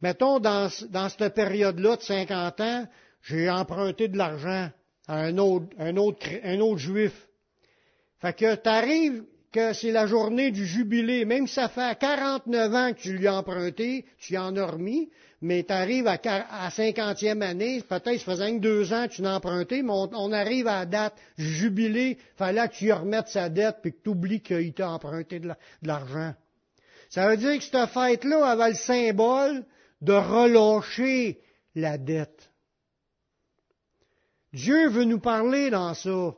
[0.00, 2.88] mettons, dans, dans cette période-là de 50 ans,
[3.22, 4.70] j'ai emprunté de l'argent
[5.06, 7.28] à un autre, un autre, un autre Juif.
[8.20, 8.54] Fait que
[9.52, 13.26] que c'est la journée du jubilé, même si ça fait 49 ans que tu lui
[13.26, 15.10] as emprunté, tu y en as remis,
[15.42, 19.22] mais tu arrives à, à 50e année, peut-être ça faisait que deux ans que tu
[19.22, 23.48] l'as emprunté, mais on, arrive à la date jubilé, fallait que tu lui remettes sa
[23.48, 25.50] dette puis que tu oublies qu'il t'a emprunté de
[25.82, 26.34] l'argent.
[27.08, 29.64] Ça veut dire que cette fête-là avait le symbole
[30.00, 31.40] de relâcher
[31.74, 32.50] la dette.
[34.52, 36.34] Dieu veut nous parler dans ça.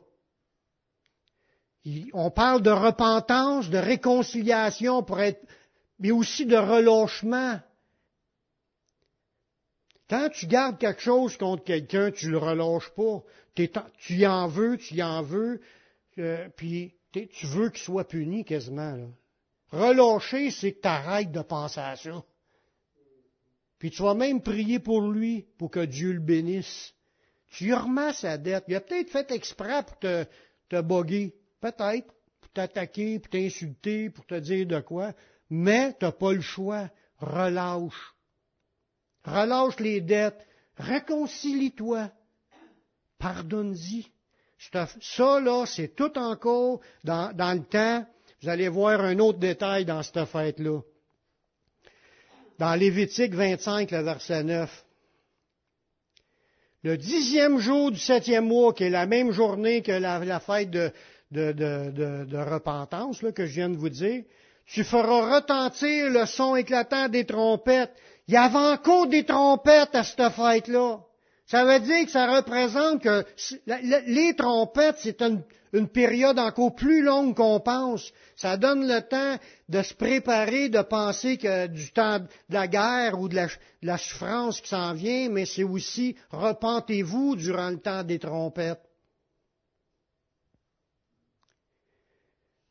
[2.13, 5.45] On parle de repentance, de réconciliation pour être,
[5.99, 7.59] mais aussi de relâchement.
[10.09, 13.23] Quand tu gardes quelque chose contre quelqu'un, tu le relâches pas.
[13.55, 15.61] Tu y en veux, tu y en veux,
[16.17, 19.11] euh, puis tu veux qu'il soit puni quasiment.
[19.71, 22.23] Relâcher, c'est que tu arrêtes de penser à ça.
[23.79, 26.93] Puis tu vas même prier pour lui, pour que Dieu le bénisse.
[27.47, 28.63] Tu remets sa dette.
[28.67, 30.25] Il a peut-être fait exprès pour te,
[30.69, 31.33] te boguer.
[31.63, 32.13] Peut-être.
[32.41, 35.13] Pour t'attaquer, pour t'insulter, pour te dire de quoi.
[35.49, 36.89] Mais tu n'as pas le choix.
[37.19, 38.13] Relâche.
[39.23, 40.45] Relâche les dettes.
[40.75, 42.11] Réconcilie-toi.
[43.17, 44.07] Pardonne-y.
[44.99, 48.05] Ça, là, c'est tout encore dans, le temps.
[48.41, 50.81] Vous allez voir un autre détail dans cette fête-là.
[52.59, 54.85] Dans Lévitique 25, le verset 9.
[56.83, 60.91] Le dixième jour du septième mois, qui est la même journée que la, fête de,
[61.33, 64.23] de, repentance là, que je viens de vous dire,
[64.65, 67.93] tu feras retentir le son éclatant des trompettes.
[68.27, 70.99] Il y avait encore des trompettes à cette fête-là.
[71.45, 73.25] Ça veut dire que ça représente que
[74.07, 75.43] les trompettes, c'est une,
[75.89, 78.13] période encore plus longue qu'on pense.
[78.37, 83.19] Ça donne le temps de se préparer, de penser que du temps de la guerre
[83.19, 87.79] ou de la, de la souffrance qui s'en vient, mais c'est aussi repentez-vous durant le
[87.79, 88.81] temps des trompettes.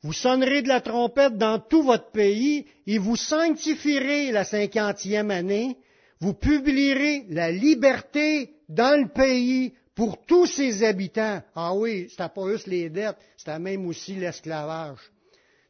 [0.02, 5.76] Vous sonnerez de la trompette dans tout votre pays et vous sanctifierez la cinquantième année.
[6.18, 11.40] Vous publierez la liberté dans le pays pour tous ses habitants.
[11.54, 14.98] Ah oui, c'était pas juste les dettes, c'était même aussi l'esclavage.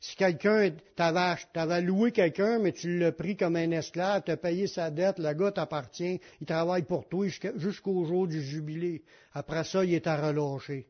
[0.01, 4.67] Si quelqu'un t'avait loué quelqu'un, mais tu l'as pris comme un esclave, tu as payé
[4.67, 9.03] sa dette, le gars t'appartient, il travaille pour toi jusqu'au jour du jubilé.
[9.33, 10.87] Après ça, il est à relâcher.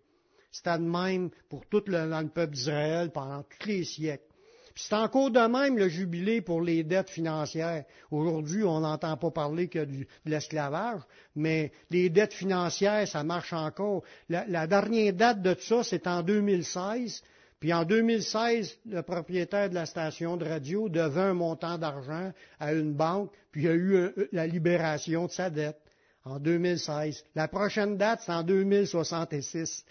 [0.53, 4.33] C'était de même pour tout le, le peuple d'Israël pendant tous les siècles.
[4.75, 7.85] C'est encore de même le jubilé pour les dettes financières.
[8.11, 11.01] Aujourd'hui, on n'entend pas parler que de l'esclavage,
[11.35, 14.03] mais les dettes financières, ça marche encore.
[14.29, 17.23] La, dernière date de ça, c'est en 2016.
[17.61, 22.73] Puis en 2016, le propriétaire de la station de radio devait un montant d'argent à
[22.73, 25.79] une banque, puis il y a eu euh, la libération de sa dette
[26.25, 27.25] en 2016.
[27.37, 29.85] La prochaine date, c'est en 2066.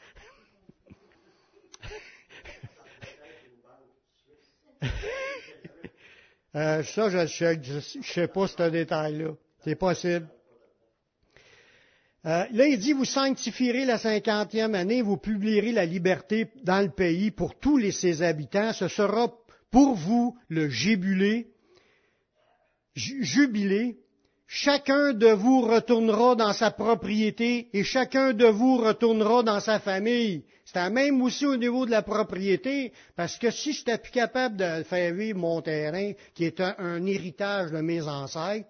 [6.54, 9.36] Euh, ça, je ne sais pas ce détail-là.
[9.64, 10.28] C'est possible.
[12.26, 16.92] Euh, là, il dit, vous sanctifierez la cinquantième année, vous publierez la liberté dans le
[16.92, 18.74] pays pour tous les, ses habitants.
[18.74, 19.34] Ce sera
[19.72, 21.48] pour vous le jubilé,
[22.96, 23.98] jubilé.
[24.54, 30.44] Chacun de vous retournera dans sa propriété et chacun de vous retournera dans sa famille.
[30.66, 34.58] C'est même aussi au niveau de la propriété, parce que si je n'étais plus capable
[34.58, 38.68] de faire vivre mon terrain, qui est un, héritage de mes ancêtres,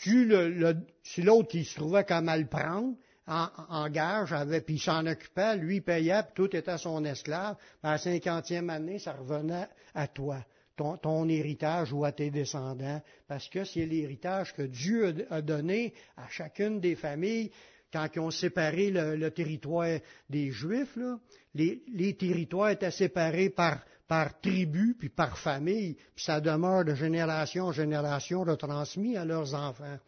[0.00, 2.94] tu le, si l'autre qui se trouvait qu'à mal prendre,
[3.26, 7.90] en, gage, avait, puis il s'en occupait, lui payait, puis tout était son esclave, ben,
[7.90, 10.38] à la cinquantième année, ça revenait à toi,
[10.96, 16.28] ton, héritage ou à tes descendants, parce que c'est l'héritage que Dieu a donné à
[16.28, 17.50] chacune des familles
[17.92, 20.98] quand ils ont séparé le, territoire des Juifs,
[21.54, 27.64] les, territoires étaient séparés par, par tribu, puis par famille, puis ça demeure de génération
[27.66, 29.98] en génération de transmis à leurs enfants.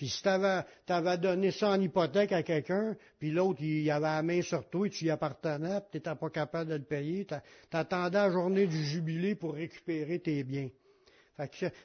[0.00, 4.22] Puis si tu avais, donné ça en hypothèque à quelqu'un, puis l'autre, il avait la
[4.22, 7.26] main sur toi et tu y appartenais, puis tu n'étais pas capable de le payer,
[7.26, 7.34] tu
[7.76, 10.70] attendais la journée du jubilé pour récupérer tes biens.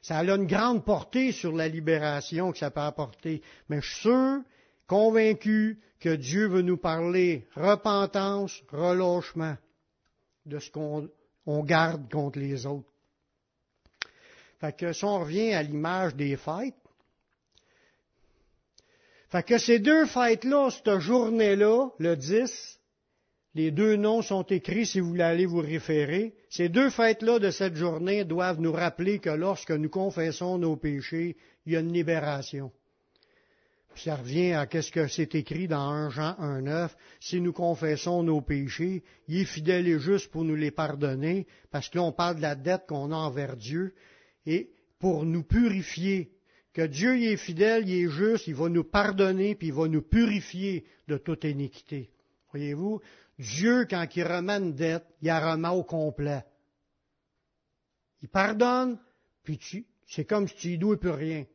[0.01, 3.41] ça a une grande portée sur la libération que ça peut apporter.
[3.67, 4.39] Mais je suis sûr,
[4.88, 9.58] convaincu, que Dieu veut nous parler repentance, relâchement
[10.45, 12.88] de ce qu'on garde contre les autres.
[14.62, 16.75] Fait que si on revient à l'image des fêtes,
[19.30, 22.80] fait que ces deux fêtes-là, cette journée-là, le 10,
[23.56, 26.36] les deux noms sont écrits si vous voulez aller vous référer.
[26.50, 31.38] Ces deux fêtes-là de cette journée doivent nous rappeler que lorsque nous confessons nos péchés,
[31.66, 32.72] il y a une libération.
[33.96, 36.90] ça revient à ce que c'est écrit dans 1 Jean 1.9.
[37.22, 41.88] Si nous confessons nos péchés, il est fidèle et juste pour nous les pardonner, parce
[41.88, 43.96] que là on parle de la dette qu'on a envers Dieu,
[44.46, 46.35] et pour nous purifier
[46.76, 49.88] que Dieu y est fidèle, il est juste, il va nous pardonner, puis il va
[49.88, 52.12] nous purifier de toute iniquité.
[52.52, 53.00] Voyez-vous,
[53.40, 56.44] Dieu, quand il remet une dette, il la remet au complet.
[58.22, 59.00] Il pardonne,
[59.44, 59.58] puis
[60.06, 61.46] c'est comme si tu y plus rien.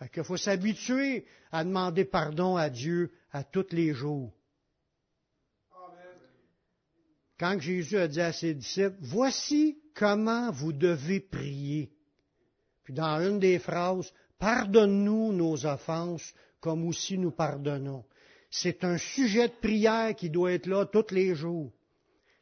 [0.00, 4.32] Fait qu'il faut s'habituer à demander pardon à Dieu à tous les jours.
[7.38, 11.92] Quand Jésus a dit à ses disciples, voici comment vous devez prier.
[12.82, 18.04] Puis dans une des phrases, Pardonne-nous nos offenses comme aussi nous pardonnons.
[18.50, 21.70] C'est un sujet de prière qui doit être là tous les jours.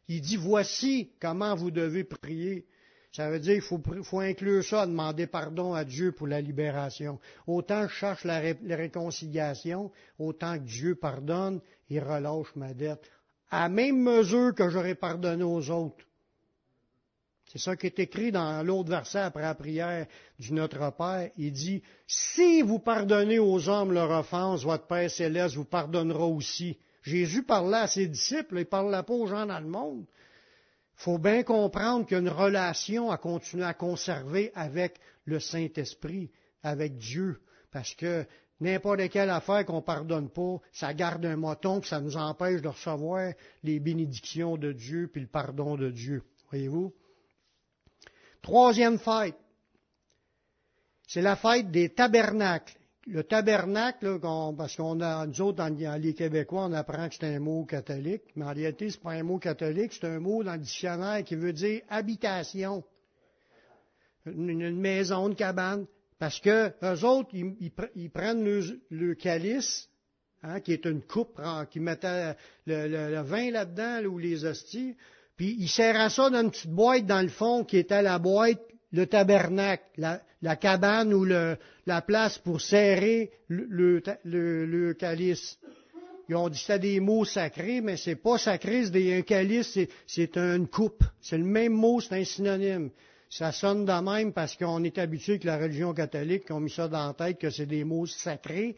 [0.08, 2.66] Il dit, voici comment vous devez prier.
[3.12, 7.18] Ça veut dire qu'il faut, inclure ça, demander pardon à Dieu pour la libération.
[7.46, 13.10] Autant je cherche la, la réconciliation, autant que Dieu pardonne et relâche ma dette.
[13.50, 16.05] À même mesure que j'aurais pardonné aux autres.
[17.56, 20.06] C'est ça qui est écrit dans l'autre verset après la prière
[20.38, 21.30] du Notre Père.
[21.38, 26.76] Il dit, si vous pardonnez aux hommes leur offense, votre Père céleste vous pardonnera aussi.
[27.02, 30.04] Jésus parlait à ses disciples, il parlait pas aux gens dans le monde.
[30.04, 35.40] Il faut bien comprendre qu'il y a une relation à continuer à conserver avec le
[35.40, 36.30] Saint-Esprit,
[36.62, 37.40] avec Dieu,
[37.72, 38.26] parce que
[38.60, 42.60] n'importe quelle affaire qu'on ne pardonne pas, ça garde un moton, que ça nous empêche
[42.60, 46.22] de recevoir les bénédictions de Dieu puis le pardon de Dieu.
[46.50, 46.92] Voyez-vous?
[48.46, 49.34] Troisième fête,
[51.08, 52.78] c'est la fête des tabernacles.
[53.08, 54.20] Le tabernacle,
[54.56, 58.22] parce qu'on a, nous autres, dans, les Québécois, on apprend que c'est un mot catholique,
[58.36, 61.34] mais en réalité, c'est pas un mot catholique, c'est un mot dans le dictionnaire qui
[61.34, 62.84] veut dire habitation.
[64.26, 65.84] Une, maison, une cabane.
[66.20, 69.88] Parce que eux autres, ils, prennent le, calice,
[70.44, 71.40] hein, qui est une coupe,
[71.72, 74.94] qui mettait le, vin là-dedans, ou les hosties,
[75.36, 78.60] puis il serra ça dans une petite boîte dans le fond qui était la boîte,
[78.92, 85.58] le tabernacle, la, cabane ou la place pour serrer le, calice.
[86.28, 89.78] Ils ont dit que c'était des mots sacrés, mais c'est pas sacré, c'est un calice,
[90.06, 91.04] c'est une coupe.
[91.20, 92.90] C'est le même mot, c'est un synonyme.
[93.28, 96.88] Ça sonne de même parce qu'on est habitué que la religion catholique, qu'on mis ça
[96.88, 98.76] dans la tête que c'est des mots sacrés,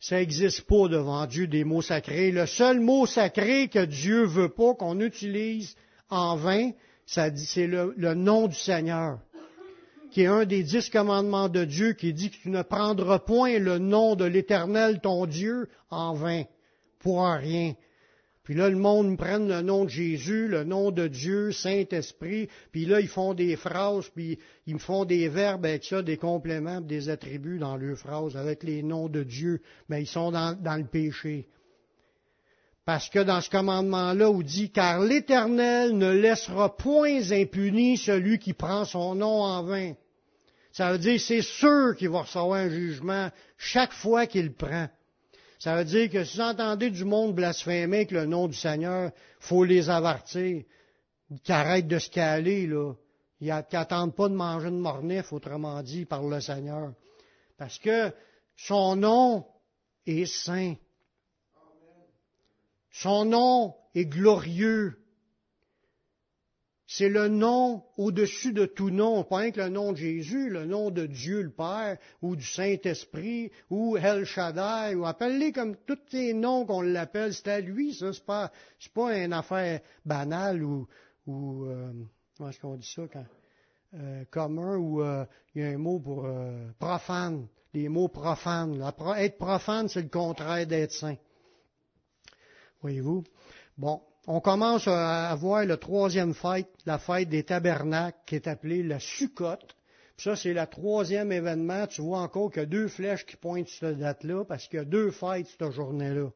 [0.00, 2.30] ça n'existe pas devant Dieu des mots sacrés.
[2.30, 5.76] Le seul mot sacré que Dieu veut pas qu'on utilise
[6.08, 6.70] en vain,
[7.04, 9.18] c'est le, le, nom du Seigneur,
[10.10, 13.58] qui est un des dix commandements de Dieu qui dit que tu ne prendras point
[13.58, 16.44] le nom de l'Éternel, ton Dieu, en vain,
[17.00, 17.74] pour rien.
[18.50, 22.84] Puis là, le monde prend le nom de Jésus, le nom de Dieu, Saint-Esprit, puis
[22.84, 26.80] là, ils font des phrases, puis ils me font des verbes avec ça, des compléments,
[26.80, 30.84] des attributs dans leurs phrases, avec les noms de Dieu, mais ils sont dans, le
[30.84, 31.46] péché.
[32.84, 38.52] Parce que dans ce commandement-là, on dit, car l'Éternel ne laissera point impuni celui qui
[38.52, 39.92] prend son nom en vain.
[40.72, 44.88] Ça veut dire, c'est sûr qu'il va recevoir un jugement chaque fois qu'il prend.
[45.60, 49.12] Ça veut dire que si vous entendez du monde blasphémer avec le nom du Seigneur,
[49.40, 50.64] faut les avertir,
[51.44, 52.94] qu'ils arrêtent de se caler, là.
[53.42, 56.94] Ils n'attendent pas de manger de mornif, autrement dit, par le Seigneur.
[57.58, 58.10] Parce que
[58.56, 59.46] son nom
[60.06, 60.74] est saint.
[62.90, 64.99] Son nom est glorieux.
[66.92, 70.90] C'est le nom au-dessus de tout nom, pas que le nom de Jésus, le nom
[70.90, 76.34] de Dieu le Père, ou du Saint-Esprit, ou El Shaddai, ou appelle-les comme tous les
[76.34, 78.50] noms qu'on l'appelle, c'est à lui, ça, c'est pas,
[78.80, 80.88] c'est pas une affaire banale ou,
[81.28, 81.92] ou euh,
[82.36, 83.26] comment est-ce qu'on dit ça quand,
[83.94, 85.24] euh, commun, ou euh,
[85.54, 86.28] il y a un mot pour
[86.80, 88.82] profane, les mots profanes.
[89.16, 91.16] être profane, c'est le contraire d'être saint.
[92.82, 93.22] Voyez-vous?
[93.78, 98.82] Bon, on commence à voir la troisième fête, la fête des tabernacles, qui est appelée
[98.82, 99.76] la Succote.
[100.16, 101.86] ça, c'est le troisième événement.
[101.86, 104.78] Tu vois encore qu'il y a deux flèches qui pointent sur cette date-là, parce qu'il
[104.78, 106.30] y a deux fêtes cette journée-là.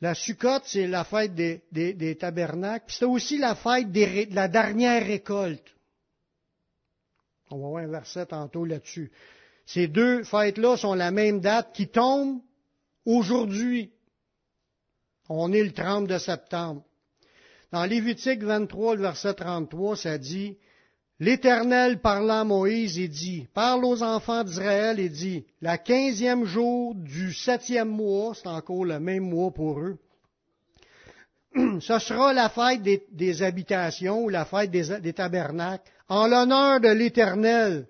[0.00, 2.86] La Succote, c'est la fête des, tabernacles.
[2.88, 5.74] c'est aussi la fête de la dernière récolte.
[7.50, 9.10] On va voir un verset tantôt là-dessus.
[9.66, 12.40] Ces deux fêtes-là sont la même date qui tombe
[13.04, 13.92] aujourd'hui.
[15.28, 16.82] On est le 30 de septembre.
[17.72, 20.56] Dans Lévitique 23, le verset 33, ça dit,
[21.20, 26.94] L'Éternel parlant à Moïse il dit, parle aux enfants d'Israël et dit, la quinzième jour
[26.94, 29.98] du septième mois, c'est encore le même mois pour eux,
[31.80, 36.88] ce sera la fête des, habitations ou la fête des, des tabernacles, en l'honneur de
[36.88, 37.86] l'Éternel.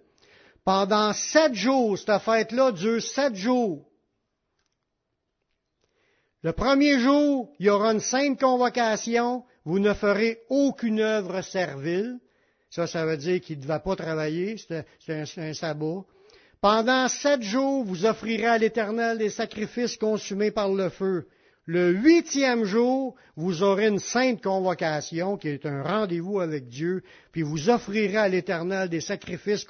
[0.65, 3.88] Pendant sept jours, cette fête-là dure sept jours.
[6.45, 12.21] Le premier jour, il y aura une sainte convocation, vous ne ferez aucune œuvre servile.
[12.71, 14.85] Ça, ça veut dire qu'il ne va pas travailler, c'est
[15.39, 16.05] un, sabbat.
[16.61, 21.27] Pendant sept jours, vous offrirez à l'Éternel des sacrifices consumés par le feu.
[21.71, 27.43] Le huitième jour, vous aurez une sainte convocation qui est un rendez-vous avec Dieu, puis
[27.43, 29.67] vous offrirez à l'Éternel des sacrifices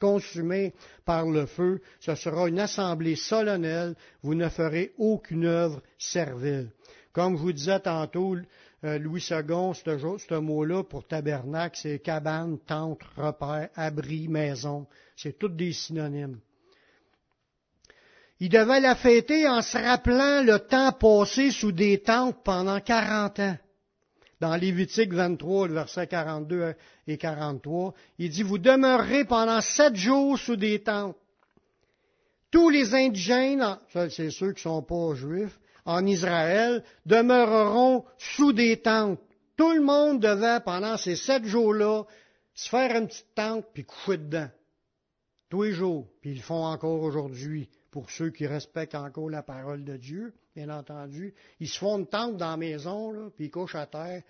[0.00, 0.74] consumés
[1.04, 1.80] par le feu.
[2.00, 3.94] Ce sera une assemblée solennelle.
[4.24, 6.72] Vous ne ferez aucune œuvre servile.
[7.12, 8.34] Comme je vous disais tantôt,
[8.82, 14.88] euh, Louis II, ce mot-là pour tabernacle, c'est cabane, tente, repère, abri, maison.
[15.14, 16.40] C'est toutes des synonymes.
[18.38, 23.40] Il devait la fêter en se rappelant le temps passé sous des tentes pendant 40
[23.40, 23.56] ans.
[24.40, 26.74] Dans Lévitique 23, le verset 42
[27.06, 31.16] et 43, il dit, vous demeurerez pendant sept jours sous des tentes.
[32.50, 33.78] Tous les indigènes,
[34.10, 39.20] c'est ceux qui sont pas juifs, en Israël, demeureront sous des tentes.
[39.56, 42.04] Tout le monde devait, pendant ces sept jours-là,
[42.52, 44.50] se faire une petite tente puis coucher dedans.
[45.48, 46.06] Tous les jours.
[46.20, 50.34] Puis ils le font encore aujourd'hui pour ceux qui respectent encore la parole de Dieu,
[50.54, 51.32] bien entendu.
[51.60, 54.22] Ils se font une tente dans la maison, puis ils couchent à terre.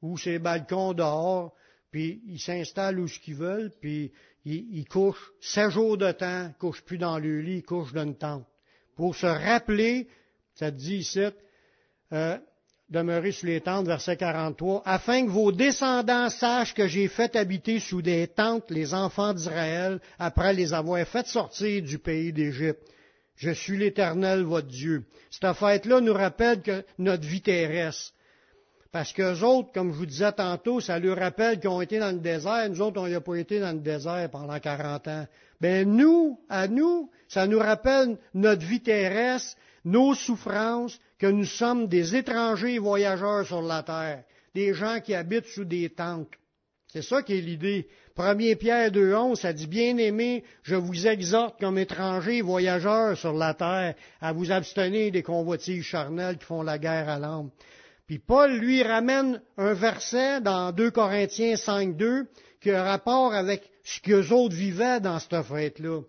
[0.00, 1.54] Ou ces balcons dehors,
[1.90, 4.14] puis ils s'installent où ce qu'ils veulent, puis
[4.46, 8.04] ils, couchent sept jours de temps, ils couchent plus dans le lit, ils couchent dans
[8.04, 8.46] une tente.
[8.94, 10.08] Pour se rappeler,
[10.54, 11.20] ça dit ici,
[12.12, 12.38] euh,
[12.88, 17.80] demeurer sous les tentes, verset 43, afin que vos descendants sachent que j'ai fait habiter
[17.80, 22.82] sous des tentes les enfants d'Israël après les avoir fait sortir du pays d'Égypte.
[23.36, 25.04] Je suis l'Éternel, votre Dieu.
[25.30, 28.12] Cette fête-là nous rappelle que notre vie terrestre.
[28.92, 32.12] Parce qu'eux autres, comme je vous disais tantôt, ça leur rappelle qu'ils ont été dans
[32.12, 32.66] le désert.
[32.70, 35.26] Nous autres, on n'a pas été dans le désert pendant 40 ans.
[35.60, 41.86] Ben nous, à nous, ça nous rappelle notre vie terrestre, nos souffrances, que nous sommes
[41.88, 46.32] des étrangers voyageurs sur la terre, des gens qui habitent sous des tentes.
[46.88, 47.88] C'est ça qui est l'idée.
[48.16, 53.94] 1 Pierre 2.11, ça dit, bien-aimés, je vous exhorte comme étrangers voyageurs sur la terre
[54.20, 57.50] à vous abstenir des convoitises charnelles qui font la guerre à l'âme.
[58.06, 62.26] Puis Paul lui ramène un verset dans 2 Corinthiens 5.2
[62.60, 66.00] qui a rapport avec ce qu'eux autres vivaient dans cette fête-là.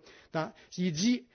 [0.78, 1.26] il dit,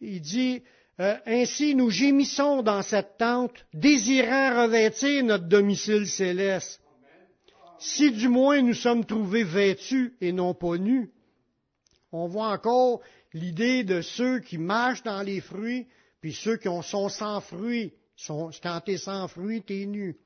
[0.00, 0.62] il dit
[1.00, 6.80] euh, ainsi nous gémissons dans cette tente, désirant revêtir notre domicile céleste.
[7.78, 11.10] Si du moins nous sommes trouvés vêtus et non pas nus,
[12.10, 13.00] on voit encore
[13.32, 15.86] l'idée de ceux qui marchent dans les fruits,
[16.20, 17.92] puis ceux qui sont sans fruits.
[18.16, 20.16] Sont, quand tu es sans fruits, tu es nu.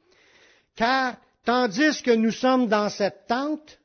[0.76, 3.78] Car, tandis que nous sommes dans cette tente,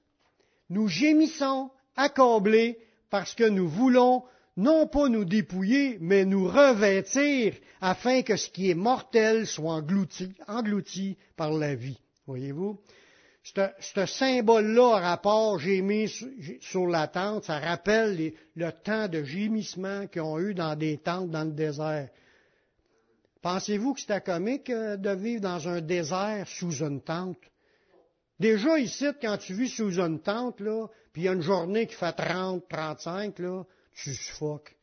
[0.70, 2.80] nous gémissons, accablés,
[3.10, 4.24] parce que nous voulons
[4.58, 10.34] non pas nous dépouiller, mais nous revêtir afin que ce qui est mortel soit englouti,
[10.48, 12.00] englouti par la vie.
[12.26, 12.80] Voyez-vous?
[13.44, 16.10] Ce symbole-là, rapport gémir
[16.60, 21.30] sur la tente, ça rappelle le temps de gémissement qu'ils ont eu dans des tentes
[21.30, 22.10] dans le désert.
[23.42, 27.38] Pensez-vous que c'était comique euh, de vivre dans un désert sous une tente?
[28.40, 31.88] Déjà ici, quand tu vis sous une tente, là, puis il y a une journée
[31.88, 33.64] qui fait 30, 35, là,
[33.98, 34.76] tu suffoques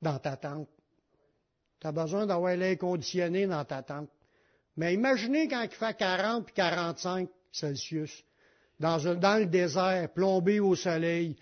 [0.00, 0.68] dans ta tente.
[1.80, 4.10] Tu as besoin d'avoir l'air conditionné dans ta tente.
[4.76, 8.24] Mais imaginez quand il fait 40 puis 45 Celsius,
[8.78, 11.36] dans, le désert, plombé au soleil.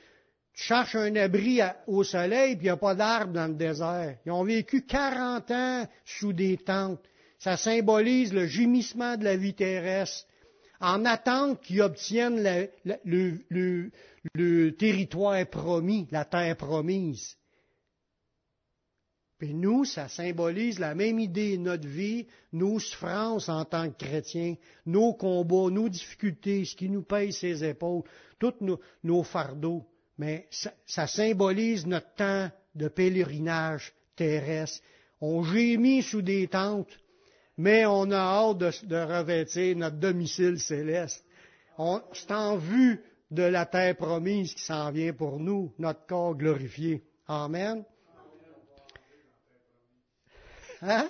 [0.54, 4.18] Tu cherches un abri au soleil, puis il n'y a pas d'arbres dans le désert.
[4.26, 7.04] Ils ont vécu 40 ans sous des tentes.
[7.38, 10.26] Ça symbolise le gémissement de la vie terrestre
[10.80, 12.68] en attente qu'ils obtiennent
[13.04, 17.36] le, territoire promis, la terre promise.
[19.38, 24.56] Puis nous, ça symbolise la même idée, notre vie, nos souffrances en tant que chrétiens,
[24.84, 28.02] nos combats, nos difficultés, ce qui nous paye ses épaules,
[28.40, 28.54] tous
[29.04, 29.86] nos, fardeaux.
[30.18, 34.82] Mais ça, symbolise notre temps de pèlerinage terrestre.
[35.20, 36.98] On gémit sous des tentes,
[37.58, 41.24] mais on a hâte de, revêtir notre domicile céleste.
[42.12, 47.02] C'est en vue de la terre promise qui s'en vient pour nous, notre corps glorifié.
[47.26, 47.84] Amen.
[50.80, 51.08] Hein?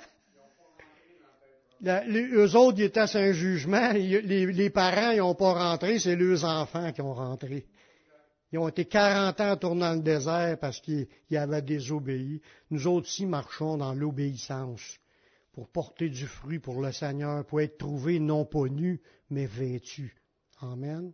[1.83, 3.93] les, eux autres, ils étaient à un jugement.
[3.93, 7.67] Les, parents, ils n'ont pas rentré, c'est leurs enfants qui ont rentré.
[8.51, 12.41] Ils ont été 40 ans tournant le désert parce qu'ils avaient désobéi.
[12.71, 14.99] Nous autres aussi marchons dans l'obéissance
[15.53, 20.15] pour porter du fruit pour le Seigneur, pour être trouvés non pas nus, mais vêtus.
[20.61, 21.13] Amen.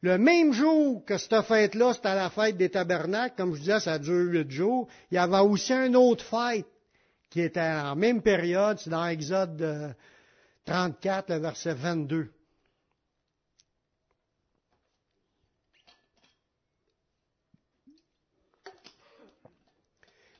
[0.00, 3.98] Le même jour que cette fête-là, c'était la fête des tabernacles, comme je disais, ça
[3.98, 6.66] dure huit jours, il y avait aussi une autre fête
[7.30, 9.94] qui était en même période, c'est dans Exode
[10.66, 12.32] 34, le verset 22.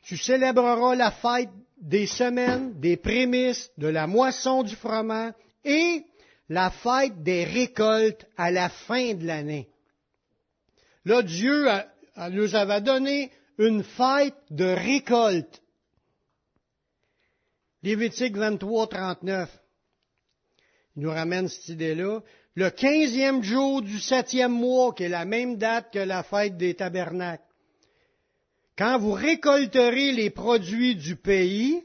[0.02, 1.48] Tu célébreras la fête
[1.82, 5.32] des semaines, des prémices, de la moisson du froment
[5.64, 6.04] et
[6.48, 9.68] la fête des récoltes à la fin de l'année.
[11.04, 11.66] Là, Dieu
[12.30, 15.60] nous avait donné une fête de récolte.
[17.82, 19.58] Lévitique 23, 39.
[20.96, 22.20] Il nous ramène cette idée-là.
[22.54, 26.74] Le quinzième jour du septième mois, qui est la même date que la fête des
[26.74, 27.42] tabernacles.
[28.76, 31.84] Quand vous récolterez les produits du pays,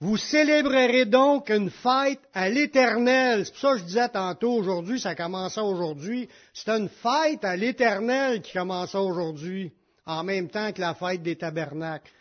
[0.00, 3.44] vous célébrerez donc une fête à l'Éternel.
[3.44, 6.28] C'est pour ça que je disais tantôt aujourd'hui, ça commençait aujourd'hui.
[6.52, 9.72] C'est une fête à l'Éternel qui commençait aujourd'hui,
[10.06, 12.12] en même temps que la fête des tabernacles.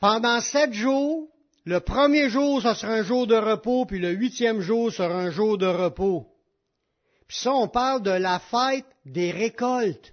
[0.00, 1.28] Pendant sept jours,
[1.64, 5.30] le premier jour, ce sera un jour de repos, puis le huitième jour sera un
[5.30, 6.26] jour de repos.
[7.28, 10.12] Puis ça, on parle de la fête des récoltes.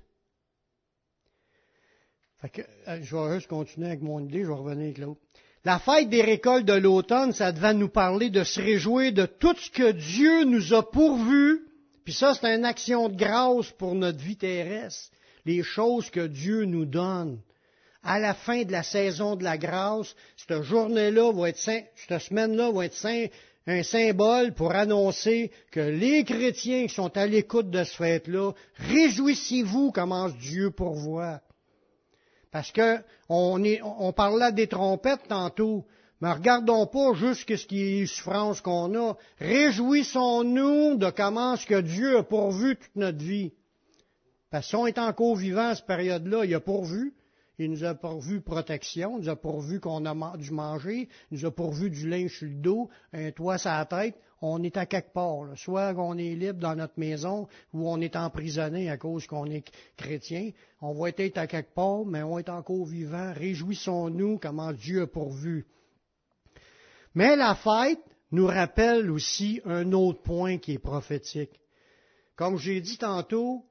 [2.44, 5.20] Euh, je vais juste continuer avec mon idée, je vais revenir avec l'autre.
[5.66, 9.56] La fête des récoltes de l'automne, ça devait nous parler de se réjouir de tout
[9.58, 11.66] ce que Dieu nous a pourvu.
[12.06, 15.12] Puis ça, c'est une action de grâce pour notre vie terrestre.
[15.46, 17.42] Les choses que Dieu nous donne.
[18.04, 22.72] À la fin de la saison de la grâce, cette journée-là va être cette semaine-là
[22.72, 23.06] va être
[23.68, 29.92] un symbole pour annoncer que les chrétiens qui sont à l'écoute de ce fête-là, réjouissez-vous,
[29.92, 31.42] commence Dieu pour voir.
[32.52, 32.98] Parce que
[33.28, 35.86] on, est, on parlait des trompettes tantôt,
[36.22, 39.18] mais regardons pas juste ce qui est souffrance qu'on a.
[39.40, 43.54] Réjouissons-nous de comment ce que Dieu a pourvu toute notre vie.
[44.50, 47.14] Parce qu'on est encore vivant à cette période-là, il a pourvu.
[47.60, 51.46] Il nous a pourvu protection, il nous a pourvu qu'on a du manger, il nous
[51.46, 54.16] a pourvu du linge sur le dos, un toit sur la tête.
[54.42, 55.46] On est à quelque part.
[55.58, 59.70] Soit on est libre dans notre maison ou on est emprisonné à cause qu'on est
[59.98, 60.52] chrétien.
[60.80, 63.34] On va être à quelque part, mais on est encore vivant.
[63.34, 65.68] Réjouissons-nous comment Dieu a pourvu.
[67.14, 68.00] Mais la fête
[68.32, 71.60] nous rappelle aussi un autre point qui est prophétique.
[72.38, 73.66] Comme j'ai dit tantôt,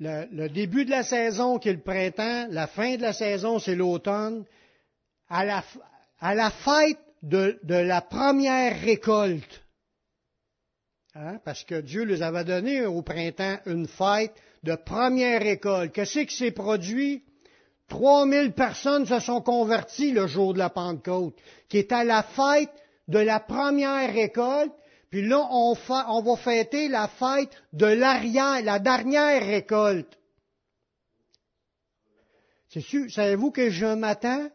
[0.00, 3.74] le, début de la saison qui est le printemps, la fin de la saison c'est
[3.74, 4.44] l'automne,
[5.28, 9.62] à la, fête de, la première récolte,
[11.14, 15.92] hein, parce que Dieu les avait donné au printemps une fête de première récolte.
[15.92, 17.24] Qu'est-ce qui s'est produit?
[17.88, 21.34] Trois mille personnes se sont converties le jour de la Pentecôte,
[21.68, 22.72] qui est à la fête
[23.08, 24.72] de la première récolte,
[25.10, 30.18] puis là, on, va fêter la fête de l'arrière, la dernière récolte.
[32.68, 34.50] C'est sûr, savez-vous que je m'attends?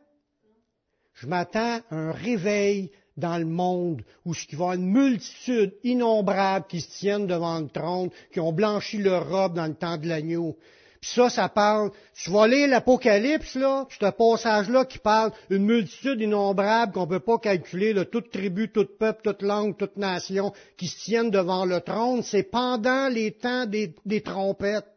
[1.16, 6.68] Je m'attends à un réveil dans le monde où il va y une multitude innombrable
[6.68, 10.08] qui se tiennent devant le trône, qui ont blanchi leur robe dans le temps de
[10.08, 10.58] l'agneau,
[11.04, 16.22] puis ça, ça parle, tu vas lire l'Apocalypse, là, ce passage-là qui parle d'une multitude
[16.22, 20.54] innombrable qu'on ne peut pas calculer, de toute tribu, tout peuple, toute langue, toute nation,
[20.78, 24.88] qui se tiennent devant le trône, c'est pendant les temps des, des trompettes.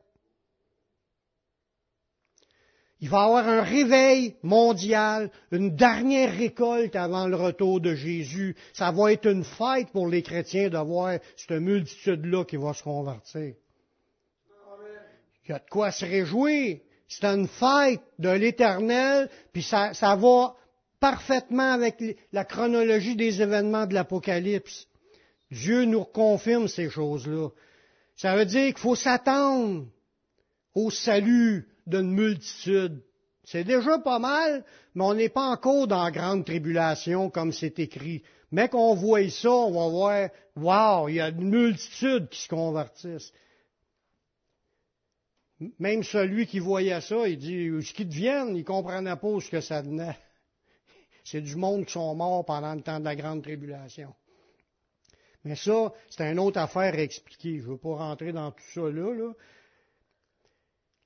[3.00, 8.54] Il va y avoir un réveil mondial, une dernière récolte avant le retour de Jésus.
[8.74, 12.84] Ça va être une fête pour les chrétiens de voir cette multitude-là qui va se
[12.84, 13.54] convertir.
[15.46, 16.78] Il y a de quoi se réjouir.
[17.08, 20.56] C'est une fête de l'éternel, puis ça, ça va
[20.98, 24.88] parfaitement avec la chronologie des événements de l'Apocalypse.
[25.50, 27.50] Dieu nous confirme ces choses-là.
[28.16, 29.86] Ça veut dire qu'il faut s'attendre
[30.74, 33.02] au salut d'une multitude.
[33.44, 37.78] C'est déjà pas mal, mais on n'est pas encore dans la grande tribulation comme c'est
[37.78, 38.24] écrit.
[38.50, 39.88] Mais qu'on voit ça, on va
[40.56, 43.32] voir, wow, il y a une multitude qui se convertissent.
[45.78, 49.50] Même celui qui voyait ça, il dit, ce qu'ils deviennent, il ne comprenait pas ce
[49.50, 50.16] que ça venait.
[51.24, 54.14] C'est du monde qui sont morts pendant le temps de la grande tribulation.
[55.44, 57.58] Mais ça, c'est une autre affaire à expliquer.
[57.58, 59.32] Je ne veux pas rentrer dans tout ça là.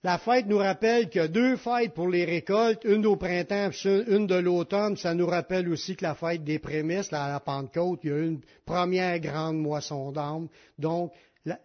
[0.02, 3.68] La fête nous rappelle qu'il y a deux fêtes pour les récoltes, une au printemps,
[3.84, 4.96] une de l'automne.
[4.96, 8.18] Ça nous rappelle aussi que la fête des prémices, à la Pentecôte, il y a
[8.18, 10.48] une première grande moisson d'âme.
[10.78, 11.12] Donc,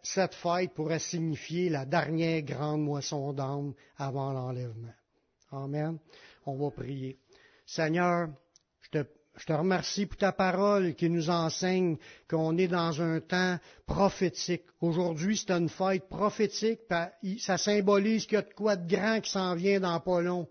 [0.03, 4.93] cette fête pourrait signifier la dernière grande moisson d'âme avant l'enlèvement.
[5.51, 5.97] Amen.
[6.45, 7.19] On va prier.
[7.65, 8.29] Seigneur,
[9.37, 11.97] je te remercie pour ta parole qui nous enseigne
[12.29, 14.65] qu'on est dans un temps prophétique.
[14.81, 16.81] Aujourd'hui, c'est une fête prophétique.
[17.39, 20.47] Ça symbolise qu'il y a de quoi de grand qui s'en vient dans pas long.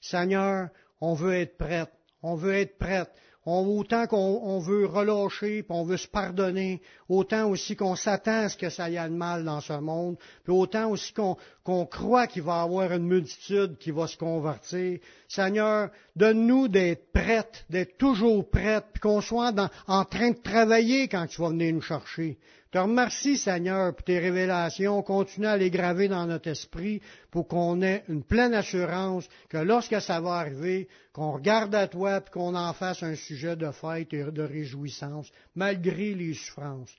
[0.00, 0.68] Seigneur,
[1.00, 1.92] on veut être prête.
[2.22, 3.10] On veut être prête
[3.44, 8.56] autant qu'on veut relâcher, puis on veut se pardonner, autant aussi qu'on s'attend à ce
[8.56, 12.42] que ça y ait de mal dans ce monde, puis autant aussi qu'on croit qu'il
[12.42, 14.98] va y avoir une multitude qui va se convertir.
[15.28, 19.54] Seigneur, donne-nous d'être prêtes, d'être toujours prêtes, puis qu'on soit
[19.86, 22.38] en train de travailler quand tu vas venir nous chercher
[22.72, 25.02] te remercie, Seigneur, pour tes révélations.
[25.02, 30.00] Continue à les graver dans notre esprit pour qu'on ait une pleine assurance que lorsque
[30.00, 34.12] ça va arriver, qu'on regarde à toi et qu'on en fasse un sujet de fête
[34.14, 36.94] et de réjouissance, malgré les souffrances.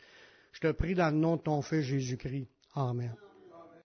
[0.52, 2.48] Je te prie dans le nom de ton Fils Jésus-Christ.
[2.76, 3.23] Amen.